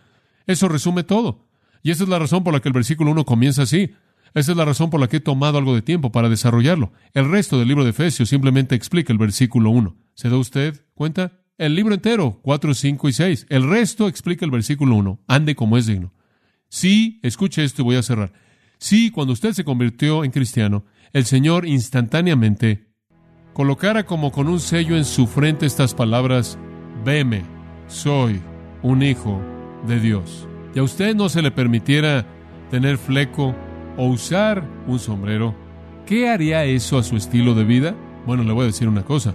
Eso 0.48 0.66
resume 0.68 1.04
todo. 1.04 1.46
Y 1.84 1.92
esa 1.92 2.02
es 2.02 2.08
la 2.08 2.18
razón 2.18 2.42
por 2.42 2.52
la 2.52 2.58
que 2.58 2.68
el 2.68 2.74
versículo 2.74 3.12
1 3.12 3.24
comienza 3.24 3.62
así. 3.62 3.94
Esa 4.34 4.52
es 4.52 4.56
la 4.56 4.64
razón 4.64 4.90
por 4.90 5.00
la 5.00 5.08
que 5.08 5.18
he 5.18 5.20
tomado 5.20 5.58
algo 5.58 5.74
de 5.74 5.82
tiempo 5.82 6.10
para 6.12 6.28
desarrollarlo. 6.28 6.92
El 7.12 7.30
resto 7.30 7.58
del 7.58 7.68
libro 7.68 7.84
de 7.84 7.90
Efesios 7.90 8.28
simplemente 8.28 8.74
explica 8.74 9.12
el 9.12 9.18
versículo 9.18 9.70
1. 9.70 9.96
¿Se 10.14 10.28
da 10.28 10.36
usted 10.36 10.84
cuenta? 10.94 11.44
el 11.58 11.74
libro 11.74 11.94
entero, 11.94 12.40
4, 12.42 12.74
5 12.74 13.08
y 13.08 13.12
6. 13.12 13.46
El 13.48 13.68
resto 13.68 14.08
explica 14.08 14.44
el 14.44 14.50
versículo 14.50 14.96
1. 14.96 15.20
Ande 15.26 15.54
como 15.54 15.76
es 15.76 15.86
digno. 15.86 16.12
Sí, 16.68 17.20
escuche 17.22 17.62
esto 17.64 17.82
y 17.82 17.84
voy 17.84 17.96
a 17.96 18.02
cerrar. 18.02 18.32
Sí, 18.78 19.10
cuando 19.10 19.32
usted 19.32 19.52
se 19.52 19.64
convirtió 19.64 20.24
en 20.24 20.32
cristiano, 20.32 20.84
el 21.12 21.24
Señor 21.24 21.66
instantáneamente 21.66 22.88
colocara 23.52 24.04
como 24.04 24.32
con 24.32 24.48
un 24.48 24.58
sello 24.58 24.96
en 24.96 25.04
su 25.04 25.28
frente 25.28 25.64
estas 25.64 25.94
palabras, 25.94 26.58
veme, 27.04 27.44
soy 27.86 28.40
un 28.82 29.02
hijo 29.02 29.40
de 29.86 30.00
Dios. 30.00 30.48
Y 30.74 30.80
a 30.80 30.82
usted 30.82 31.14
no 31.14 31.28
se 31.28 31.40
le 31.40 31.52
permitiera 31.52 32.26
tener 32.70 32.98
fleco 32.98 33.54
o 33.96 34.06
usar 34.06 34.64
un 34.86 34.98
sombrero, 34.98 35.54
¿qué 36.06 36.28
haría 36.28 36.64
eso 36.64 36.98
a 36.98 37.02
su 37.02 37.16
estilo 37.16 37.54
de 37.54 37.64
vida? 37.64 37.94
Bueno, 38.26 38.42
le 38.42 38.52
voy 38.52 38.64
a 38.64 38.66
decir 38.66 38.88
una 38.88 39.04
cosa. 39.04 39.34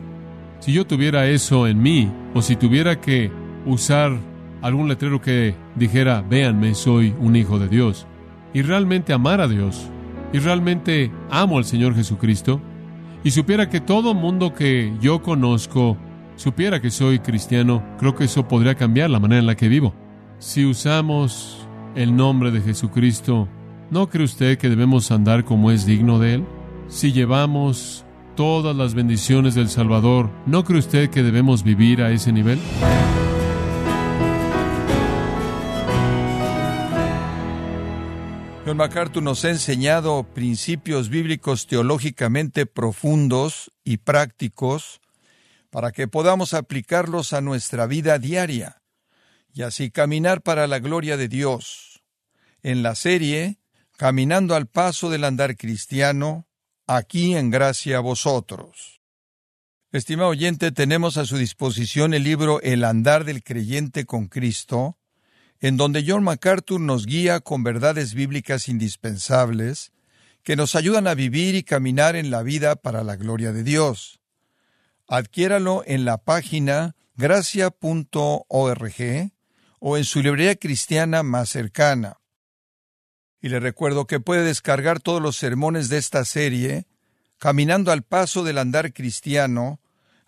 Si 0.60 0.74
yo 0.74 0.86
tuviera 0.86 1.28
eso 1.28 1.68
en 1.68 1.82
mí, 1.82 2.12
o 2.34 2.42
si 2.42 2.56
tuviera 2.56 3.00
que 3.00 3.32
usar 3.66 4.18
algún 4.62 4.88
letrero 4.88 5.22
que 5.22 5.56
dijera, 5.76 6.22
véanme, 6.22 6.76
soy 6.76 7.14
un 7.20 7.36
hijo 7.36 7.60
de 7.60 7.70
Dios, 7.70 8.08
y 8.54 8.62
realmente 8.62 9.14
amar 9.14 9.42
a 9.42 9.48
Dios, 9.48 9.90
y 10.34 10.40
realmente 10.40 11.12
amo 11.30 11.58
al 11.58 11.66
Señor 11.66 11.96
Jesucristo, 11.96 12.60
y 13.24 13.32
supiera 13.32 13.70
que 13.70 13.82
todo 13.82 14.14
mundo 14.14 14.54
que 14.54 14.94
yo 15.02 15.22
conozco 15.22 15.98
supiera 16.36 16.80
que 16.82 16.90
soy 16.90 17.20
cristiano, 17.20 17.84
creo 17.98 18.16
que 18.16 18.24
eso 18.24 18.48
podría 18.48 18.76
cambiar 18.76 19.10
la 19.10 19.20
manera 19.20 19.40
en 19.40 19.48
la 19.48 19.56
que 19.56 19.68
vivo. 19.68 19.94
Si 20.40 20.66
usamos 20.66 21.68
el 21.96 22.16
nombre 22.16 22.50
de 22.52 22.62
Jesucristo, 22.62 23.50
¿no 23.92 24.10
cree 24.10 24.26
usted 24.26 24.58
que 24.58 24.70
debemos 24.70 25.12
andar 25.12 25.46
como 25.46 25.72
es 25.72 25.86
digno 25.86 26.20
de 26.20 26.36
Él? 26.36 26.46
Si 26.88 27.12
llevamos 27.12 28.06
todas 28.36 28.76
las 28.76 28.94
bendiciones 28.94 29.56
del 29.56 29.70
Salvador, 29.70 30.30
¿no 30.46 30.64
cree 30.64 30.80
usted 30.80 31.10
que 31.10 31.24
debemos 31.24 31.64
vivir 31.64 32.02
a 32.02 32.12
ese 32.12 32.32
nivel? 32.32 32.60
John 38.66 38.78
MacArthur 38.78 39.24
nos 39.24 39.44
ha 39.46 39.50
enseñado 39.50 40.24
principios 40.24 41.10
bíblicos 41.10 41.66
teológicamente 41.66 42.68
profundos 42.68 43.72
y 43.84 43.98
prácticos 43.98 45.02
para 45.72 45.92
que 45.92 46.08
podamos 46.08 46.54
aplicarlos 46.54 47.34
a 47.34 47.42
nuestra 47.42 47.88
vida 47.88 48.20
diaria 48.20 48.82
y 49.54 49.64
así 49.64 49.90
caminar 49.90 50.42
para 50.42 50.68
la 50.68 50.80
gloria 50.80 51.18
de 51.18 51.28
Dios. 51.28 52.04
En 52.62 52.84
la 52.84 52.94
serie 52.94 53.58
Caminando 54.00 54.56
al 54.56 54.68
paso 54.68 55.10
del 55.10 55.26
andar 55.26 55.58
cristiano, 55.58 56.48
aquí 56.88 57.36
en 57.36 57.50
gracia 57.50 57.98
a 57.98 58.00
vosotros. 58.00 59.02
Estimado 59.92 60.30
oyente, 60.30 60.72
tenemos 60.72 61.18
a 61.18 61.26
su 61.26 61.36
disposición 61.36 62.14
el 62.14 62.24
libro 62.24 62.62
El 62.62 62.86
andar 62.86 63.26
del 63.26 63.44
creyente 63.44 64.06
con 64.06 64.30
Cristo, 64.30 64.98
en 65.60 65.76
donde 65.76 66.06
John 66.08 66.24
MacArthur 66.24 66.80
nos 66.80 67.08
guía 67.08 67.42
con 67.42 67.64
verdades 67.64 68.14
bíblicas 68.14 68.70
indispensables 68.70 69.92
que 70.44 70.56
nos 70.56 70.76
ayudan 70.76 71.06
a 71.06 71.14
vivir 71.14 71.56
y 71.56 71.64
caminar 71.64 72.16
en 72.16 72.32
la 72.32 72.42
vida 72.42 72.78
para 72.78 73.04
la 73.04 73.18
gloria 73.18 73.52
de 73.52 73.64
Dios. 73.64 74.22
Adquiéralo 75.10 75.84
en 75.86 76.06
la 76.06 76.20
página 76.20 76.96
gracia.org 77.18 77.74
o 79.80 79.98
en 79.98 80.06
su 80.06 80.22
librería 80.22 80.56
cristiana 80.56 81.22
más 81.22 81.50
cercana. 81.50 82.19
Y 83.42 83.50
le 83.50 83.60
recuerdo 83.60 84.06
que 84.06 84.20
puede 84.20 84.44
descargar 84.44 85.00
todos 85.00 85.22
los 85.22 85.38
sermones 85.38 85.90
de 85.90 85.98
esta 85.98 86.26
serie, 86.26 86.86
caminando 87.38 87.92
al 87.92 88.04
paso 88.04 88.44
del 88.44 88.58
andar 88.58 88.94
cristiano, 88.94 89.80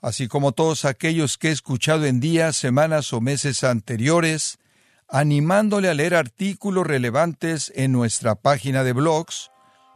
así 0.02 0.28
como 0.28 0.54
todos 0.54 0.86
aquellos 0.86 1.38
que 1.38 1.50
he 1.50 1.52
escuchado 1.52 2.06
en 2.06 2.20
días, 2.20 2.56
semanas 2.56 3.14
o 3.14 3.22
meses 3.22 3.64
anteriores, 3.64 4.60
animándole 5.08 5.90
a 5.90 5.94
leer 5.94 6.16
artículos 6.16 6.88
relevantes 6.88 7.72
en 7.76 7.92
nuestra 7.92 8.36
página 8.36 8.84
de 8.84 8.94
blogs, 8.94 9.52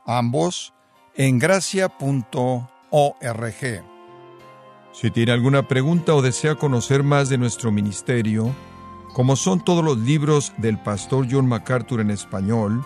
ambos 0.05 0.73
en 1.15 1.39
gracia.org. 1.39 2.69
Si 4.91 5.11
tiene 5.11 5.31
alguna 5.31 5.67
pregunta 5.67 6.13
o 6.13 6.21
desea 6.21 6.55
conocer 6.55 7.03
más 7.03 7.29
de 7.29 7.37
nuestro 7.37 7.71
ministerio, 7.71 8.53
como 9.13 9.35
son 9.35 9.63
todos 9.63 9.83
los 9.83 9.97
libros 9.97 10.53
del 10.57 10.77
pastor 10.77 11.27
John 11.29 11.47
MacArthur 11.47 12.01
en 12.01 12.11
español, 12.11 12.85